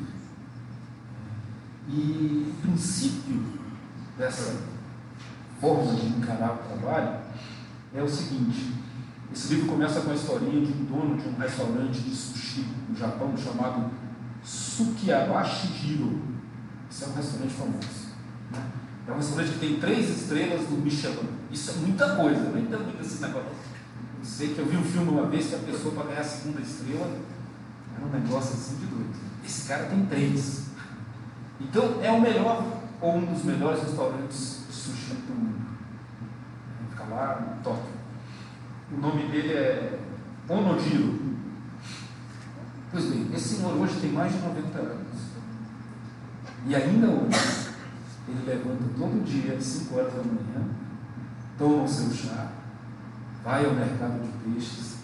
[1.89, 3.43] E o princípio
[4.19, 4.61] dessa
[5.59, 7.21] forma de encarar o trabalho
[7.95, 8.75] é o seguinte:
[9.33, 12.97] esse livro começa com a historinha de um dono de um restaurante de sushi no
[12.97, 13.91] Japão chamado
[14.45, 16.21] Sukiabashi Hiro.
[16.91, 18.09] Esse é um restaurante famoso.
[18.51, 18.63] Né?
[19.07, 21.29] É um restaurante que tem três estrelas do Michelin.
[21.51, 23.49] Isso é muita coisa, não entendo muito esse negócio.
[24.19, 26.25] Eu sei que eu vi um filme uma vez que a pessoa para ganhar a
[26.25, 27.19] segunda estrela
[27.97, 29.15] era um negócio assim de doido.
[29.45, 30.68] Esse cara tem três.
[31.61, 32.65] Então é o melhor
[33.01, 35.67] ou um dos melhores restaurantes de sushi do mundo.
[36.91, 37.99] Fica lá em Tóquio.
[38.93, 39.99] O nome dele é
[40.49, 41.29] Onojiro.
[42.91, 45.19] Pois bem, esse senhor hoje tem mais de 90 anos.
[46.67, 47.69] E ainda hoje,
[48.29, 50.69] ele levanta todo dia às 5 horas da manhã,
[51.57, 52.49] toma o seu chá,
[53.45, 54.99] vai ao mercado de peixes,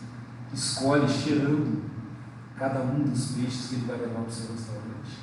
[0.52, 1.82] escolhe cheirando
[2.58, 5.18] cada um dos peixes que ele vai levar para o seu restaurante,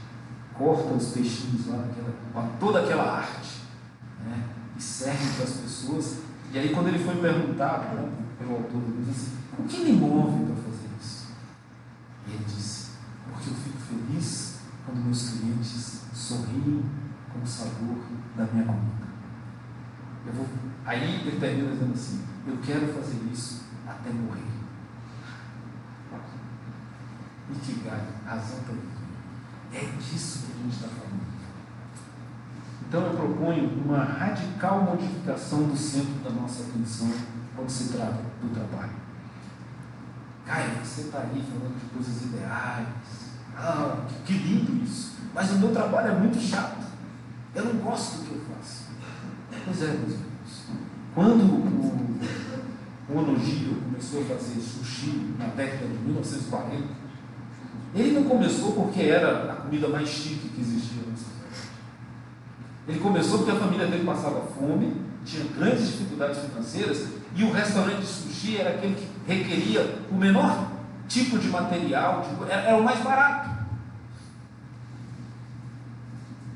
[0.57, 3.61] corta os peixinhos lá naquela, com toda aquela arte,
[4.25, 4.43] né?
[4.77, 6.17] e serve para as pessoas.
[6.53, 10.45] E aí, quando ele foi perguntado né, pelo autor do livro, o que me move
[10.45, 11.27] para fazer isso?
[12.27, 12.91] E ele disse,
[13.31, 16.83] porque eu fico feliz quando meus clientes sorriem
[17.31, 17.97] com o sabor
[18.35, 19.11] da minha comida.
[20.25, 20.47] Eu vou,
[20.85, 24.51] aí ele termina dizendo assim, eu quero fazer isso até morrer.
[27.53, 29.00] Ikigai, razão também.
[29.73, 31.21] É disso que a gente está falando.
[32.87, 37.09] Então eu proponho uma radical modificação do centro da nossa atenção
[37.55, 38.91] quando se trata do trabalho.
[40.45, 42.87] Caio, você está aí falando de coisas ideais.
[43.55, 45.15] Ah, que lindo isso.
[45.33, 46.83] Mas o meu trabalho é muito chato.
[47.55, 48.87] Eu não gosto do que eu faço.
[49.63, 50.31] Pois é, meus irmãos.
[51.13, 52.19] Quando o,
[53.09, 57.00] o Onojiro começou a fazer sushi na década de 1940,
[57.93, 61.69] ele não começou porque era a comida mais chique que existia cidade.
[62.87, 68.01] Ele começou porque a família dele passava fome, tinha grandes dificuldades financeiras e o restaurante
[68.01, 70.71] de sushi era aquele que requeria o menor
[71.07, 73.49] tipo de material, tipo, era, era o mais barato.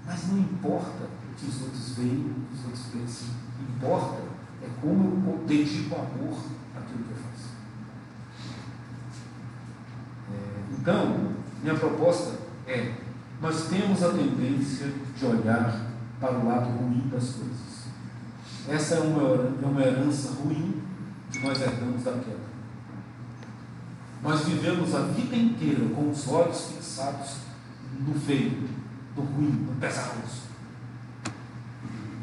[0.05, 3.27] Mas Mas não importa o que os outros veem, o que os outros pensam.
[3.75, 4.21] Importa
[4.63, 6.37] é como eu dedico amor
[6.75, 7.49] àquilo que eu faço.
[10.33, 11.31] É, então,
[11.63, 12.93] minha proposta é:
[13.41, 15.87] nós temos a tendência de olhar
[16.19, 17.85] para o lado ruim das coisas.
[18.69, 20.83] Essa é uma, é uma herança ruim
[21.31, 22.45] que nós herdamos da queda.
[24.21, 27.37] Nós vivemos a vida inteira com os olhos fixados
[28.07, 28.69] no feio,
[29.17, 30.45] no ruim, no pesaroso.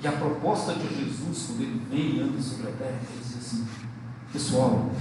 [0.00, 3.38] E a proposta de Jesus, quando ele vem e anda sobre a terra, ele diz
[3.38, 3.66] assim:
[4.32, 4.92] Pessoal,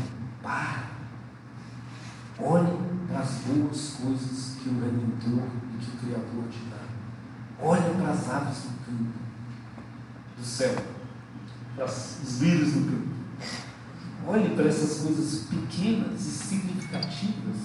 [0.41, 0.90] para,
[2.41, 2.77] olhe
[3.07, 6.81] para as boas coisas que o Redentor e que o Criador te dá.
[7.63, 9.19] Olhe para as aves do campo,
[10.37, 10.75] do céu,
[11.75, 13.11] para os lírios do campo.
[14.27, 17.57] Olhe para essas coisas pequenas e significativas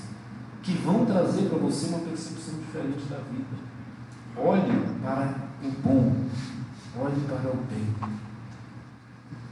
[0.62, 3.56] que vão trazer para você uma percepção diferente da vida.
[4.36, 6.16] Olhe para o bom,
[6.98, 8.14] olhe para o bem.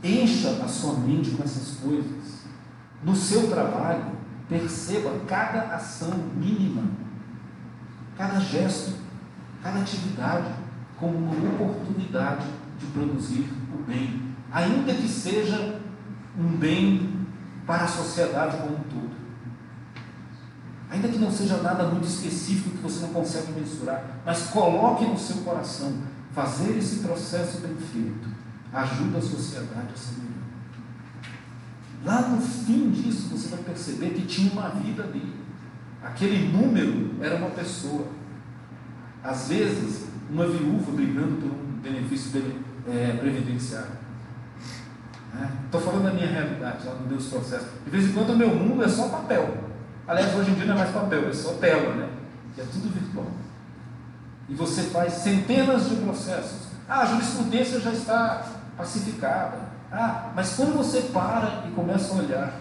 [0.03, 2.45] Encha a sua mente com essas coisas.
[3.03, 4.14] No seu trabalho,
[4.49, 6.83] perceba cada ação mínima,
[8.17, 8.95] cada gesto,
[9.63, 10.53] cada atividade
[10.99, 12.47] como uma oportunidade
[12.79, 15.81] de produzir o bem, ainda que seja
[16.39, 17.27] um bem
[17.67, 19.15] para a sociedade como um todo.
[20.91, 25.19] Ainda que não seja nada muito específico que você não consegue mensurar, mas coloque no
[25.19, 25.93] seu coração
[26.33, 28.35] fazer esse processo bem feito
[28.75, 30.34] ajuda a sociedade a ser melhor.
[32.05, 35.35] Lá no fim disso, você vai perceber que tinha uma vida ali.
[36.03, 38.09] Aquele número era uma pessoa.
[39.23, 42.43] Às vezes, uma viúva brigando por um benefício
[42.87, 44.05] é, previdenciário.
[45.65, 47.67] Estou é, falando da minha realidade, lá no Deus Processo.
[47.85, 49.65] De vez em quando o meu mundo é só papel.
[50.07, 52.09] Aliás, hoje em dia não é mais papel, é só tela, né?
[52.59, 53.27] É tudo virtual.
[54.49, 56.69] E você faz centenas de processos.
[56.87, 58.47] Ah, a jurisprudência já está
[58.77, 59.74] pacificada.
[59.97, 62.53] Ah, mas quando você para e começa a olhar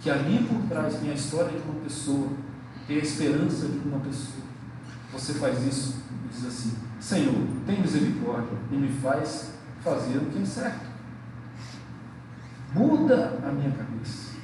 [0.00, 2.28] que ali por trás tem a história de uma pessoa,
[2.86, 4.44] tem a esperança de uma pessoa,
[5.10, 7.34] você faz isso e diz assim: Senhor,
[7.66, 10.86] tem misericórdia e me faz fazer o que é certo.
[12.74, 14.36] Muda a minha cabeça.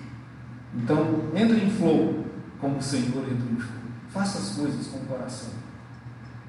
[0.74, 2.24] Então, entre em flow,
[2.58, 3.84] como o Senhor entra em flow.
[4.08, 5.50] Faça as coisas com o coração.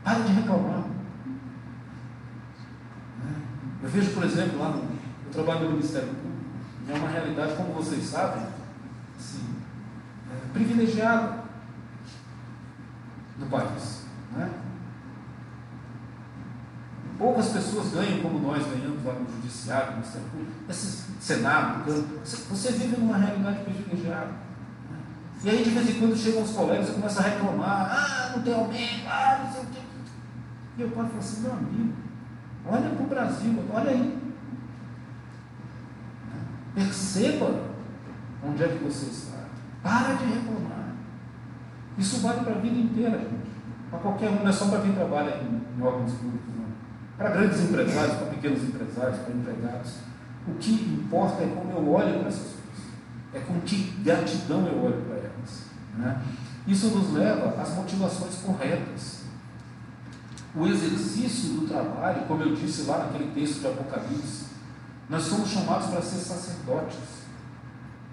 [0.05, 0.86] Pare de reclamar.
[3.19, 3.36] Né?
[3.84, 4.94] Eu vejo, por exemplo, lá no
[5.36, 6.36] trabalho no Ministério Público,
[6.89, 8.43] é uma realidade, como vocês sabem,
[9.17, 9.55] assim,
[10.31, 11.43] é, privilegiada
[13.38, 14.05] do país.
[14.31, 14.49] Né?
[17.17, 21.83] Poucas pessoas ganham como nós ganhamos lá no Judiciário, no Ministério Público, esse Senado,
[22.23, 24.27] você vive numa realidade privilegiada.
[24.27, 24.97] Né?
[25.43, 28.43] E aí, de vez em quando, chegam os colegas e começam a reclamar: ah, não
[28.43, 29.79] tem aumento, ah, não sei o quê.
[30.77, 31.93] E eu paro e falo assim: meu amigo,
[32.67, 34.24] olha para o Brasil, olha aí.
[36.76, 37.61] Perceba
[38.43, 39.45] onde é que você está.
[39.82, 40.93] Para de reclamar.
[41.97, 43.55] Isso vale para a vida inteira, gente.
[43.89, 46.65] Para qualquer um, não é só para quem trabalha em, em órgãos públicos, não.
[47.17, 49.93] Para grandes empresários, para pequenos empresários, para empregados.
[50.47, 52.86] O que importa é como eu olho para essas coisas.
[53.34, 55.65] É com que gratidão eu olho para elas.
[55.97, 56.21] Né?
[56.67, 59.23] Isso nos leva às motivações corretas.
[60.53, 64.45] O exercício do trabalho, como eu disse lá naquele texto de Apocalipse,
[65.10, 66.97] nós somos chamados para ser sacerdotes.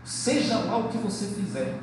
[0.05, 1.79] Seja lá o que você fizer.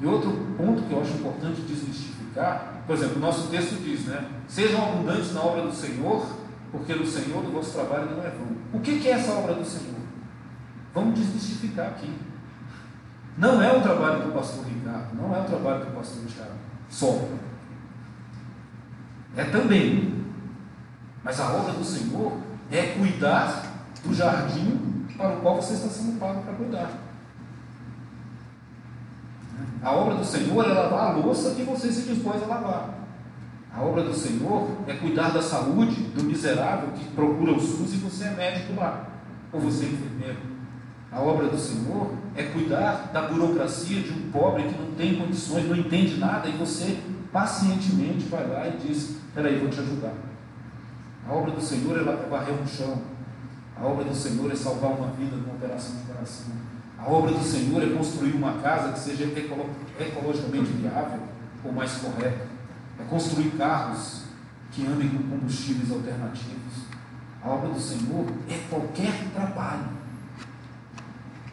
[0.00, 4.28] E outro ponto que eu acho importante desmistificar, por exemplo, o nosso texto diz, né?
[4.48, 6.26] Sejam abundantes na obra do Senhor,
[6.72, 8.56] porque no Senhor o vosso trabalho não é vão.
[8.72, 10.00] O que é essa obra do Senhor?
[10.94, 12.12] Vamos desmistificar aqui.
[13.38, 16.52] Não é o trabalho do pastor Ricardo, não é o trabalho do pastor Tiago,
[16.90, 17.28] só.
[19.36, 20.24] É também.
[21.24, 22.36] Mas a obra do Senhor
[22.70, 23.61] é cuidar
[24.04, 26.90] do jardim para o qual você está sendo pago para cuidar.
[29.82, 33.02] A obra do Senhor é lavar a louça que você se dispôs a lavar.
[33.74, 37.96] A obra do Senhor é cuidar da saúde do miserável que procura o SUS e
[37.96, 39.08] você é médico lá,
[39.52, 40.38] ou você é enfermeiro.
[41.10, 45.68] A obra do Senhor é cuidar da burocracia de um pobre que não tem condições,
[45.68, 46.98] não entende nada, e você
[47.32, 50.14] pacientemente vai lá e diz: Peraí, vou te ajudar.
[51.28, 53.02] A obra do Senhor é varrer um chão,
[53.76, 56.52] a obra do Senhor é salvar uma vida numa operação de coração.
[56.98, 61.20] A obra do Senhor é construir uma casa que seja ecologicamente viável
[61.64, 62.46] ou mais correta.
[63.00, 64.22] É construir carros
[64.70, 66.84] que andem com combustíveis alternativos.
[67.42, 69.88] A obra do Senhor é qualquer trabalho.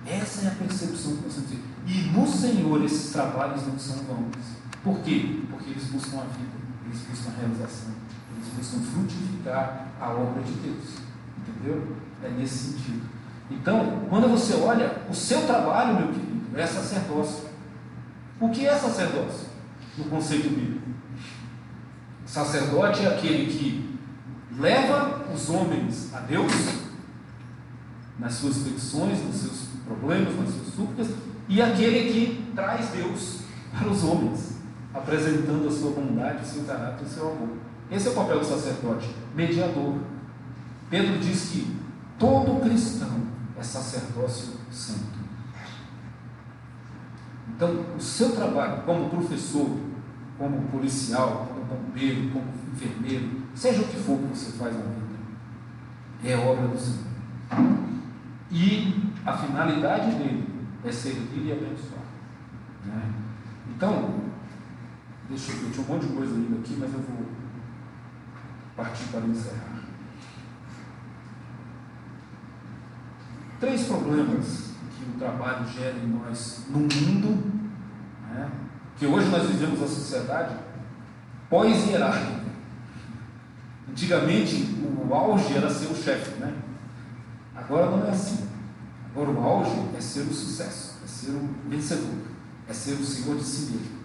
[0.06, 1.60] Essa é a percepção que você tem.
[1.88, 4.60] E no Senhor esses trabalhos não são vãos.
[4.84, 5.42] Por quê?
[5.50, 7.92] Porque eles buscam a vida, eles buscam a realização,
[8.36, 11.00] Eles buscam frutificar a obra de Deus.
[11.38, 11.98] Entendeu?
[12.24, 13.02] É nesse sentido.
[13.50, 17.50] Então, quando você olha, o seu trabalho, meu querido, é sacerdócio.
[18.40, 19.48] O que é sacerdócio?
[19.98, 20.88] No conceito bíblico.
[22.26, 24.00] Sacerdote é aquele que
[24.58, 26.52] leva os homens a Deus
[28.20, 31.16] nas suas petições, nos seus problemas, nas suas súplicas,
[31.48, 33.40] e aquele que traz Deus
[33.72, 34.58] para os homens,
[34.94, 37.58] apresentando a sua bondade, o seu caráter, o seu amor.
[37.90, 39.96] Esse é o papel do sacerdote, mediador.
[40.90, 41.76] Pedro diz que
[42.20, 43.22] todo cristão
[43.58, 45.20] é sacerdócio santo.
[47.48, 49.70] Então, o seu trabalho como professor,
[50.38, 55.10] como policial, como bombeiro, como enfermeiro, seja o que for que você faz na vida,
[56.24, 57.10] é obra do Senhor.
[58.52, 60.48] E a finalidade dele
[60.84, 62.04] é servir e abençoar.
[62.86, 63.14] Né?
[63.76, 64.16] Então,
[65.28, 67.26] deixa eu ver, tinha um monte de coisa ainda aqui, mas eu vou
[68.76, 69.79] partir para encerrar.
[73.60, 77.62] Três problemas que o trabalho gera em nós no mundo,
[78.32, 78.50] né?
[78.98, 80.56] que hoje nós vivemos a sociedade
[81.50, 82.50] pós-hierárquica.
[83.90, 84.78] Antigamente,
[85.10, 86.54] o auge era ser o chefe, né?
[87.56, 88.48] Agora não é assim.
[89.12, 92.16] Agora o auge é ser o sucesso, é ser o vencedor,
[92.68, 94.00] é ser o senhor de si mesmo.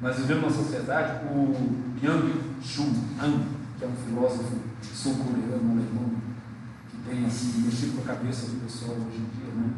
[0.00, 1.54] Nós vivemos uma sociedade, o
[2.00, 2.86] Byung Chul
[3.20, 3.42] Han,
[3.78, 6.25] que é um filósofo sul-coreano, alemão,
[7.08, 9.70] tem assim, mexido com a cabeça do pessoal hoje em dia, né?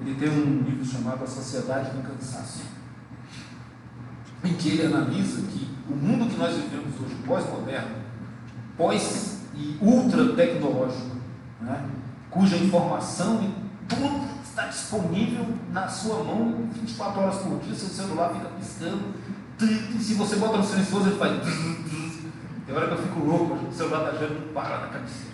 [0.00, 2.62] ele tem um livro chamado A Sociedade do Cansaço,
[4.44, 7.96] em que ele analisa que o mundo que nós vivemos hoje, pós-moderno,
[8.76, 11.16] pós e ultra tecnológico,
[11.60, 11.88] né?
[12.30, 18.32] cuja informação e tudo está disponível na sua mão 24 horas por dia, seu celular
[18.34, 19.14] fica piscando,
[19.60, 21.42] e se você bota no silencioso, ele faz.
[22.64, 25.26] Tem hora que eu fico louco, o celular está girando, não para na cabeça.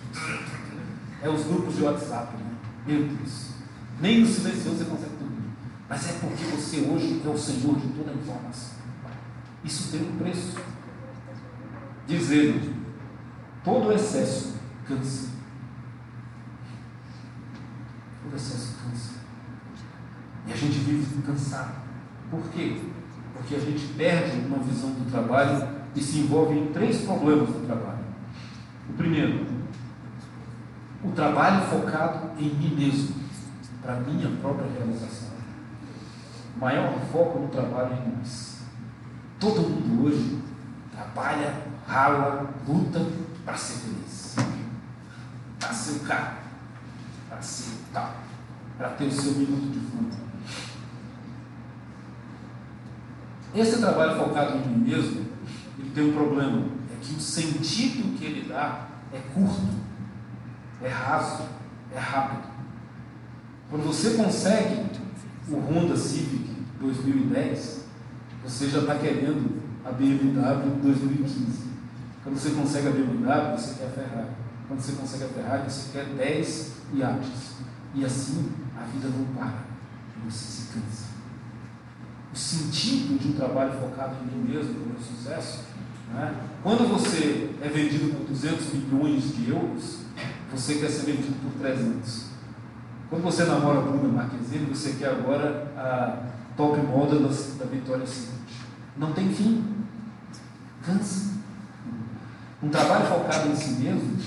[1.25, 2.55] É os grupos de WhatsApp, né?
[2.85, 3.49] Meu Deus.
[3.99, 5.49] Nem no silencioso você consegue dormir.
[5.89, 8.75] Mas é porque você hoje é o Senhor de toda a informação.
[9.63, 10.55] Isso tem um preço.
[12.05, 12.75] Dizendo,
[13.63, 14.53] todo excesso
[14.87, 15.29] cansa.
[18.21, 19.13] Todo excesso cansa.
[20.45, 21.73] E a gente vive cansado.
[22.29, 22.83] Por quê?
[23.33, 27.65] Porque a gente perde uma visão do trabalho e se envolve em três problemas do
[27.65, 28.05] trabalho.
[28.87, 29.54] O primeiro,
[31.05, 33.15] o trabalho focado em mim mesmo,
[33.81, 35.35] para minha própria realização.
[36.55, 38.61] O maior foco no trabalho é em nós.
[39.39, 40.39] Todo mundo hoje
[40.91, 43.05] trabalha, rala, luta
[43.43, 44.35] para ser feliz,
[45.59, 46.37] para ser o cara,
[47.29, 48.15] para ser tal,
[48.77, 50.25] para ter o seu minuto de fama.
[53.53, 55.25] Esse trabalho focado em mim mesmo,
[55.77, 59.85] ele tem um problema, é que o sentido que ele dá é curto,
[60.85, 61.43] é raso,
[61.93, 62.47] é rápido.
[63.69, 64.85] Quando você consegue
[65.49, 67.85] o Honda Civic 2010,
[68.43, 71.65] você já está querendo a BMW 2015.
[72.23, 74.29] Quando você consegue a BMW, você quer a Ferrari.
[74.67, 77.55] Quando você consegue a Ferrari, você quer 10 iates.
[77.95, 79.65] E assim a vida não para.
[80.29, 81.05] Você se cansa.
[82.31, 85.63] O sentido de um trabalho focado em mim mesmo, no meu sucesso,
[86.13, 86.35] né?
[86.61, 90.05] quando você é vendido por 200 milhões de euros,
[90.51, 92.25] você quer ser vendido por 300.
[93.09, 96.17] Quando você namora Bruna Marquezine, você quer agora a
[96.57, 98.35] top moda da, Vitória Secret.
[98.97, 99.63] Não tem fim.
[100.83, 101.35] Cansa.
[102.61, 104.17] Um trabalho focado em si mesmo,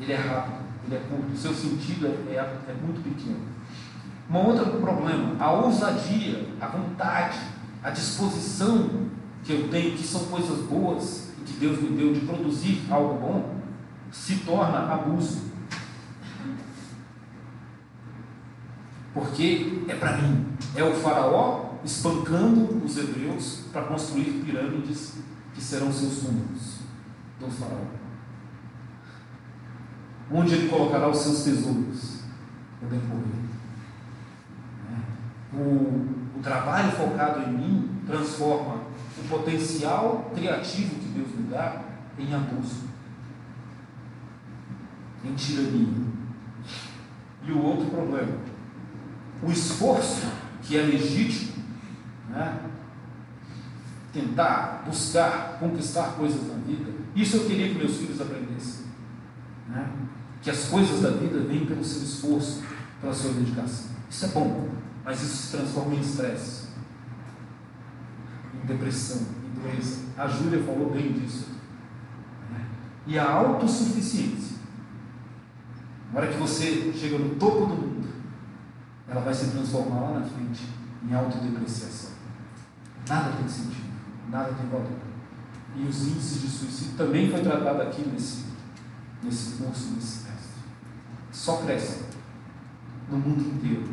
[0.00, 3.40] ele é rápido, ele é curto, o seu sentido é, é, é muito pequeno.
[4.30, 7.38] Um outro problema, a ousadia, a vontade,
[7.82, 9.08] a disposição
[9.44, 13.20] que eu tenho, que são coisas boas e que Deus me deu de produzir algo
[13.20, 13.54] bom,
[14.14, 15.42] se torna abuso.
[19.12, 20.46] Porque é para mim.
[20.76, 25.14] É o faraó espancando os hebreus para construir pirâmides
[25.52, 26.78] que serão seus túmulos
[27.38, 27.84] do faraó.
[30.30, 32.20] Onde ele colocará os seus tesouros
[32.80, 33.44] no decorrer.
[35.52, 38.84] O, o trabalho focado em mim transforma
[39.18, 41.82] o potencial criativo que Deus me dá
[42.18, 42.93] em abuso,
[45.24, 46.04] em tirania.
[47.46, 48.38] E o outro problema,
[49.42, 50.26] o esforço
[50.62, 51.52] que é legítimo,
[52.30, 52.58] né?
[54.12, 58.86] tentar, buscar, conquistar coisas na vida, isso eu queria que meus filhos aprendessem.
[59.68, 59.88] Né?
[60.40, 62.62] Que as coisas da vida vêm pelo seu esforço,
[63.00, 63.90] pela sua dedicação.
[64.08, 64.68] Isso é bom,
[65.04, 66.68] mas isso se transforma em estresse,
[68.54, 70.00] em depressão, em doença.
[70.16, 71.54] A Júlia falou bem disso
[73.06, 74.53] e a autossuficiência.
[76.14, 78.08] Na hora que você chega no topo do mundo,
[79.08, 80.64] ela vai se transformar lá na frente
[81.02, 82.12] em autodepreciação.
[83.08, 83.92] Nada tem sentido,
[84.30, 84.86] nada tem valor.
[85.74, 88.44] E os índices de suicídio também foi tratado aqui nesse,
[89.24, 90.62] nesse curso, nesse semestre.
[91.32, 92.04] Só crescem
[93.10, 93.92] no mundo inteiro.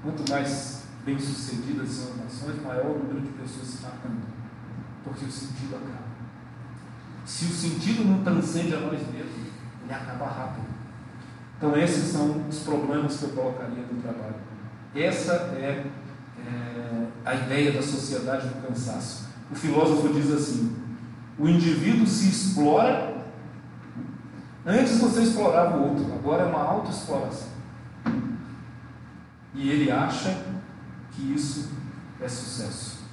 [0.00, 4.22] Quanto mais bem-sucedidas são as nações, maior o número de pessoas se matando.
[5.02, 6.04] Porque o sentido acaba.
[7.26, 9.43] Se o sentido não transcende a nós mesmos,
[9.84, 10.66] ele acaba rápido.
[11.56, 14.34] Então, esses são os problemas que eu colocaria no trabalho.
[14.94, 15.86] Essa é,
[16.38, 19.28] é a ideia da sociedade do cansaço.
[19.50, 20.76] O filósofo diz assim:
[21.38, 23.14] o indivíduo se explora.
[24.66, 27.48] Antes você explorava o outro, agora é uma autoexploração.
[29.54, 30.42] E ele acha
[31.12, 31.70] que isso
[32.20, 33.04] é sucesso.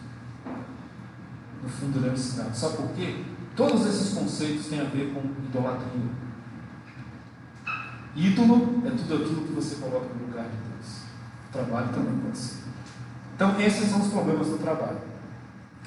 [1.61, 2.57] No fundo, ele é um cidade.
[2.57, 3.23] Sabe por quê?
[3.55, 6.20] Todos esses conceitos têm a ver com idolatria.
[8.15, 11.01] Ídolo é tudo aquilo que você coloca no lugar de Deus.
[11.49, 12.63] O trabalho também pode ser.
[13.35, 14.99] Então, esses são os problemas do trabalho.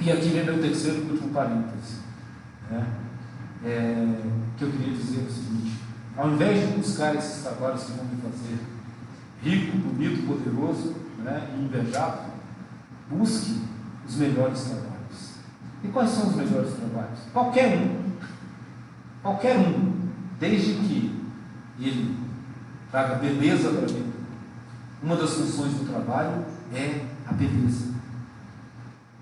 [0.01, 1.99] E aqui vem meu terceiro e último parêntese.
[2.71, 2.87] Né?
[3.65, 4.23] É,
[4.57, 5.79] que eu queria dizer o seguinte:
[6.17, 8.59] ao invés de buscar esses trabalhos que vão me fazer
[9.43, 12.33] rico, bonito, poderoso né, e invejado,
[13.11, 13.61] busque
[14.07, 15.35] os melhores trabalhos.
[15.83, 17.19] E quais são os melhores trabalhos?
[17.33, 18.05] Qualquer um.
[19.23, 20.09] Qualquer um.
[20.41, 21.14] Desde que
[21.79, 22.17] ele
[22.91, 24.15] traga beleza para a.
[25.03, 27.95] Uma das funções do trabalho é a beleza.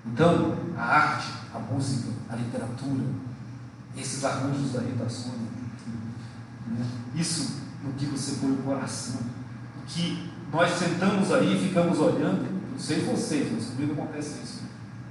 [0.06, 3.04] Então, a arte, a música, a literatura,
[3.96, 5.48] esses arranjos da Rita Sônia,
[6.66, 6.86] né?
[7.14, 9.20] isso no que você põe o coração,
[9.82, 14.62] o que nós sentamos aí e ficamos olhando, não sei vocês, mas comigo acontece isso,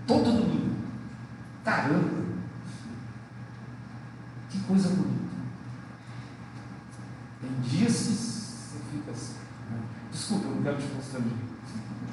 [0.07, 0.75] todo domingo.
[1.63, 2.21] Caramba!
[4.49, 5.20] Que coisa bonita.
[7.61, 9.33] Dias que você fica assim.
[9.69, 9.79] Né?
[10.11, 11.31] Desculpa, eu não quero te constranger.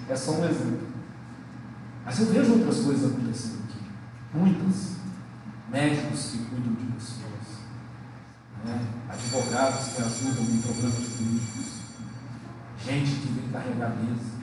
[0.08, 0.88] É só um exemplo.
[2.04, 3.78] Mas eu vejo outras coisas acontecendo aqui.
[4.32, 4.96] Muitas.
[5.70, 7.28] Médicos que cuidam de pessoas.
[8.64, 8.86] Né?
[9.08, 11.66] Advogados que ajudam em problemas jurídicos.
[12.82, 14.38] Gente que vem carregar mesa.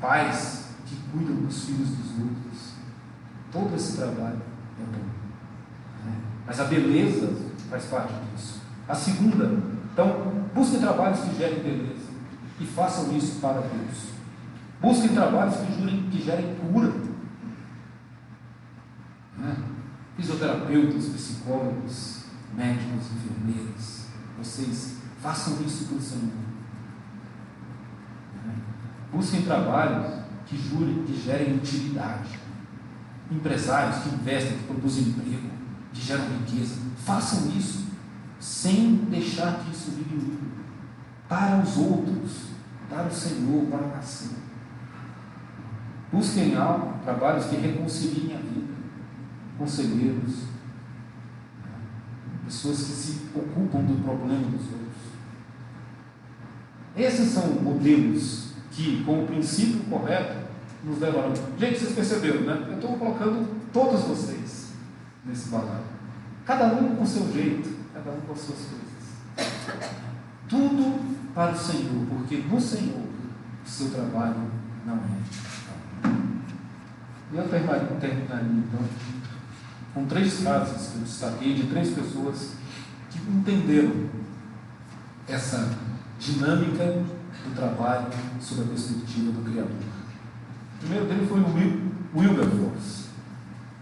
[0.00, 2.74] Pais que cuidam dos filhos dos outros.
[3.50, 4.42] Todo esse trabalho
[4.78, 5.04] é bom.
[6.04, 6.20] Né?
[6.46, 7.34] Mas a beleza
[7.70, 8.59] faz parte disso.
[8.90, 9.48] A segunda,
[9.92, 12.10] então, busquem trabalhos que gerem beleza
[12.58, 14.08] e façam isso para Deus.
[14.82, 16.92] Busquem trabalhos que, jurem, que gerem cura.
[19.38, 19.56] Né?
[20.16, 26.32] Fisioterapeutas, psicólogos, médicos, enfermeiros, vocês façam isso para o Senhor.
[28.44, 28.54] Né?
[29.12, 32.40] Busquem trabalhos que jurem, que gerem utilidade.
[33.30, 35.48] Empresários que investem, que produzem emprego,
[35.92, 37.89] que geram riqueza, façam isso
[38.40, 40.48] sem deixar que isso vire lucro
[41.28, 42.48] para os outros,
[42.88, 44.32] para o Senhor, para a nação.
[46.10, 48.72] Busquem algo, trabalhos que reconciliem a vida,
[49.56, 50.44] conselheiros,
[52.44, 54.80] pessoas que se ocupam do problema dos outros.
[56.96, 60.48] Esses são modelos que, com o princípio correto,
[60.82, 61.32] nos levarão.
[61.58, 62.66] Gente, vocês perceberam, né?
[62.68, 64.72] Eu estou colocando todos vocês
[65.24, 65.84] nesse balaio.
[66.44, 69.90] Cada um com seu jeito, cada um com as suas coisas.
[70.48, 73.06] Tudo para o Senhor, porque no Senhor
[73.64, 74.50] o seu trabalho
[74.86, 76.10] não é.
[77.32, 78.80] E eu terminaria então
[79.94, 82.52] com três frases que eu destaquei de três pessoas
[83.10, 84.08] que entenderam
[85.28, 85.76] essa
[86.18, 88.08] dinâmica do trabalho
[88.40, 89.70] sob a perspectiva do Criador.
[89.70, 93.08] O primeiro dele foi o Wilberforce,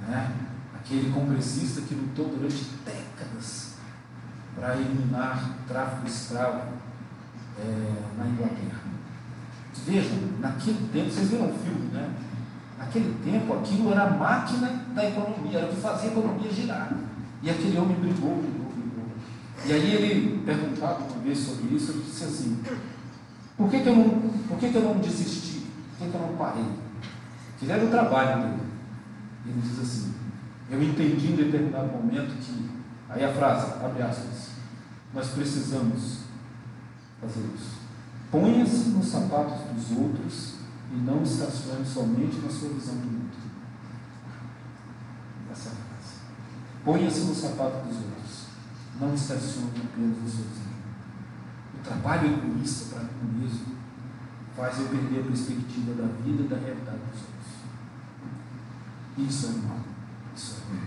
[0.07, 0.31] né?
[0.75, 3.68] aquele congressista que lutou durante décadas
[4.59, 6.63] para eliminar o tráfico escravo
[7.59, 8.79] é, na Inglaterra.
[9.87, 12.11] Vejam, naquele tempo, vocês viram o filme, né?
[12.79, 16.93] Naquele tempo, aquilo era a máquina da economia, era o que fazia a economia girar.
[17.43, 19.07] E aquele homem brigou, brigou, brigou.
[19.65, 22.63] E aí ele, perguntado uma vez sobre isso, ele disse assim:
[23.57, 24.11] por que, que, eu, não,
[24.49, 25.67] por que, que eu não desisti?
[25.97, 26.67] Por que, que eu não parei?
[27.59, 28.63] Fizeram o trabalho dele.
[29.47, 30.15] Ele diz assim:
[30.71, 32.69] eu entendi em determinado momento que,
[33.09, 34.48] aí a frase, abre aspas,
[35.13, 36.19] nós precisamos
[37.21, 37.79] fazer isso.
[38.31, 40.55] Ponha-se nos sapatos dos outros
[40.93, 43.37] e não estacione somente na sua visão do mundo.
[45.51, 46.15] Essa frase.
[46.85, 48.47] Ponha-se no sapato dos outros.
[49.01, 50.69] Não estacione apenas no seu vizinho.
[51.79, 53.79] O trabalho egoísta para mim mesmo
[54.57, 57.49] faz eu perder a perspectiva da vida e da realidade dos outros.
[59.17, 59.79] Isso é mal.
[60.37, 60.83] Isso é ruim.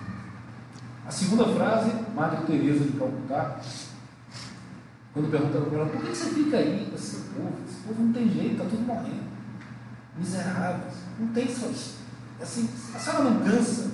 [1.07, 3.59] A segunda frase, Madre Teresa de Calcutá,
[5.14, 7.53] quando perguntaram para ela, por que você fica aí com esse povo?
[7.68, 9.32] Esse povo não tem jeito, está tudo morrendo.
[10.18, 11.68] Miseráveis, não tem só
[12.41, 13.91] assim, a senhora não cansa.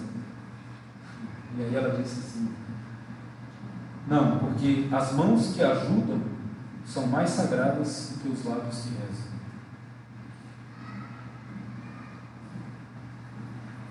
[1.58, 2.56] E aí ela disse assim,
[4.08, 6.22] não, porque as mãos que ajudam
[6.86, 9.38] são mais sagradas do que os lábios que rezam.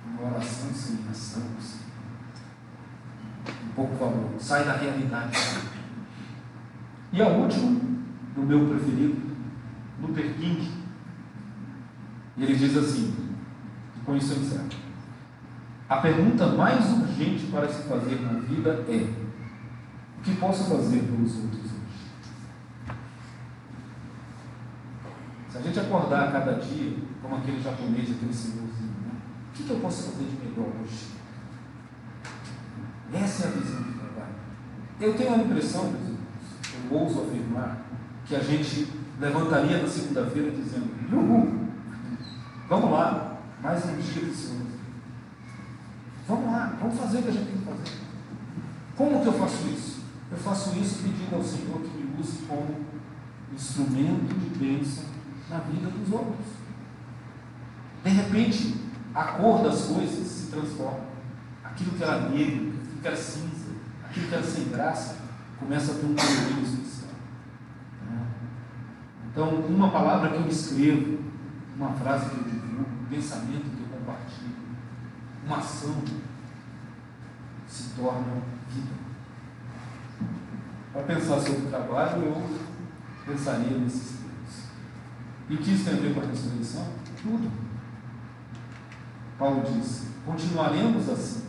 [0.07, 1.81] Uma oração sem ação, assim.
[3.66, 5.37] um pouco valor, sai da realidade.
[7.17, 7.81] E a última,
[8.37, 9.17] no meu preferido,
[10.03, 10.71] Luther King,
[12.37, 13.14] ele diz assim,
[13.97, 14.69] e com isso eu encerro.
[15.89, 19.14] A pergunta mais urgente para se fazer na vida é:
[20.19, 22.95] o que posso fazer pelos outros hoje?
[25.49, 29.12] Se a gente acordar a cada dia, como aquele japonês, aquele senhorzinho, né?
[29.49, 31.07] o que, que eu posso fazer de melhor hoje?
[33.14, 34.35] Essa é a visão do trabalho.
[35.01, 35.95] Eu tenho a impressão,
[36.91, 37.78] ouso afirmar,
[38.26, 38.89] que a gente
[39.20, 41.68] levantaria na segunda-feira dizendo: Uhul,
[42.68, 44.66] vamos lá, mais um dia do Senhor.
[46.28, 47.99] Vamos lá, vamos fazer o que a gente tem que fazer.
[48.97, 50.03] Como que eu faço isso?
[50.30, 52.84] Eu faço isso pedindo ao Senhor que me use como
[53.55, 55.05] instrumento de bênção
[55.49, 56.47] na vida dos outros.
[58.03, 58.74] De repente,
[59.14, 61.01] a cor das coisas se transforma.
[61.62, 63.70] Aquilo que era negro, aquilo que era cinza,
[64.05, 65.16] aquilo que era sem graça,
[65.59, 67.11] começa a ter um colorido especial.
[69.30, 71.18] Então, uma palavra que eu escrevo,
[71.76, 74.57] uma frase que eu divulgo, um pensamento que eu compartilho,
[75.44, 76.02] uma ação
[77.68, 79.07] se torna vida.
[80.92, 82.59] Para pensar sobre o trabalho, eu
[83.26, 84.26] pensaria nesses termos.
[85.50, 86.86] E o que isso tem a ver com a ressurreição?
[87.22, 87.50] Tudo.
[89.38, 91.44] Paulo diz: continuaremos assim.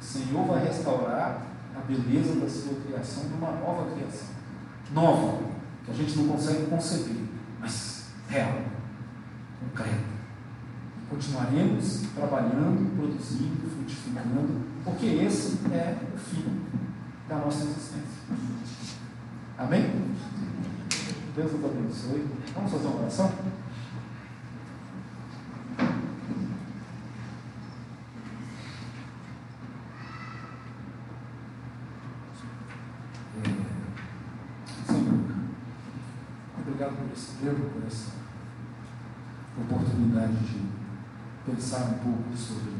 [0.00, 1.45] O Senhor vai restaurar
[1.76, 4.28] a beleza da sua criação de uma nova criação.
[4.92, 5.42] Nova,
[5.84, 7.24] que a gente não consegue conceber,
[7.60, 8.62] mas real,
[9.60, 10.16] concreta.
[11.08, 16.62] Continuaremos trabalhando, produzindo, frutificando, porque esse é o fim
[17.28, 18.22] da nossa existência.
[19.58, 20.06] Amém?
[21.34, 22.26] Deus nos abençoe.
[22.54, 23.32] Vamos fazer uma oração?
[33.36, 33.42] É,
[34.86, 35.20] Senhor,
[36.58, 38.12] obrigado por esse tempo, por essa
[39.60, 40.66] oportunidade de
[41.46, 42.74] pensar um pouco sobre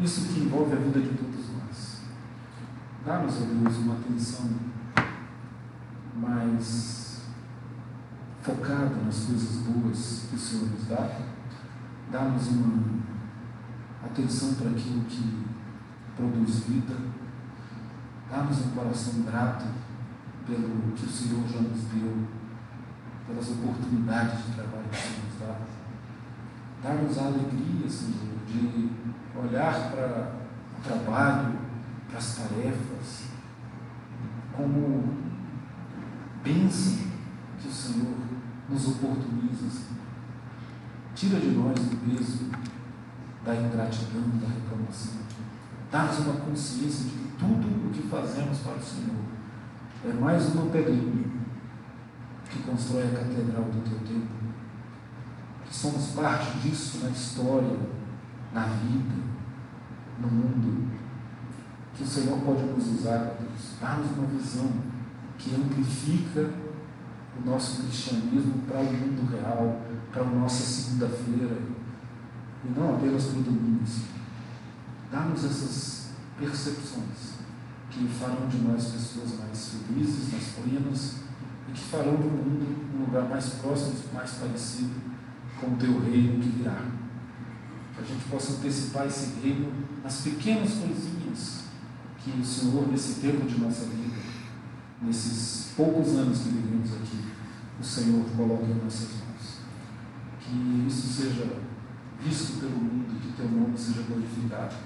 [0.00, 2.00] isso que envolve a vida de todos nós.
[3.06, 4.50] Dá-nos, ó Deus, uma atenção
[6.16, 7.22] mais
[8.42, 11.20] focada nas coisas boas que o Senhor nos dá.
[12.10, 12.98] Dá-nos uma
[14.04, 15.46] atenção para aquilo que
[16.16, 16.96] produz vida.
[18.28, 19.66] Dá-nos um coração grato
[20.46, 22.26] pelo que o Senhor já nos deu,
[23.26, 25.77] pelas oportunidades de trabalho que o Senhor nos dá
[26.82, 28.90] dar-nos a alegria, Senhor, de
[29.36, 30.32] olhar para
[30.78, 31.58] o trabalho,
[32.08, 33.28] para as tarefas,
[34.56, 35.14] como
[36.42, 37.08] bênção
[37.60, 38.14] que o Senhor
[38.68, 39.68] nos oportuniza.
[39.68, 39.98] Senhor.
[41.14, 42.50] Tira de nós o peso
[43.44, 45.20] da ingratidão, da reclamação.
[45.90, 49.24] Dá-nos uma consciência de que tudo o que fazemos para o Senhor
[50.04, 51.24] é mais uma pedrinha
[52.48, 54.28] que constrói a catedral do teu tempo
[55.68, 57.78] que somos parte disso na história,
[58.52, 59.14] na vida,
[60.18, 60.88] no mundo,
[61.94, 64.70] que o Senhor pode nos usar, Deus, dar-nos uma visão
[65.36, 66.50] que amplifica
[67.38, 71.58] o nosso cristianismo para o mundo real, para a nossa segunda-feira,
[72.64, 73.84] e não apenas para o domingo.
[75.12, 77.38] Dá-nos essas percepções
[77.90, 81.16] que farão de nós pessoas mais felizes, mais plenas,
[81.68, 85.17] e que farão do mundo um lugar mais próximo, mais parecido
[85.60, 86.82] com o teu reino que virá.
[87.94, 91.64] Que a gente possa antecipar esse reino nas pequenas coisinhas
[92.18, 94.16] que o Senhor, nesse tempo de nossa vida,
[95.00, 97.24] nesses poucos anos que vivemos aqui,
[97.80, 99.58] o Senhor coloca em nossas mãos.
[100.40, 101.46] Que isso seja
[102.20, 104.76] visto pelo mundo, que teu nome seja glorificado.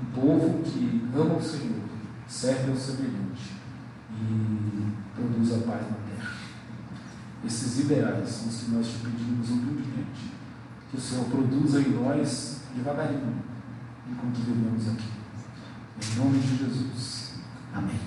[0.00, 1.82] Um povo que ama o Senhor,
[2.26, 3.52] serve ao semelhante
[4.12, 6.09] e produz a paz na terra.
[7.44, 10.30] Esses ideais são os que nós te pedimos humildemente.
[10.90, 13.34] Que o Senhor produza em nós devagarinho,
[14.10, 15.08] enquanto vivemos aqui.
[16.02, 17.34] Em nome de Jesus.
[17.72, 18.00] Amém.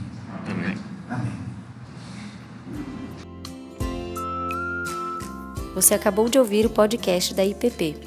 [0.50, 0.78] Amém.
[1.10, 1.44] Amém.
[5.74, 7.98] Você acabou de ouvir o podcast da IPP.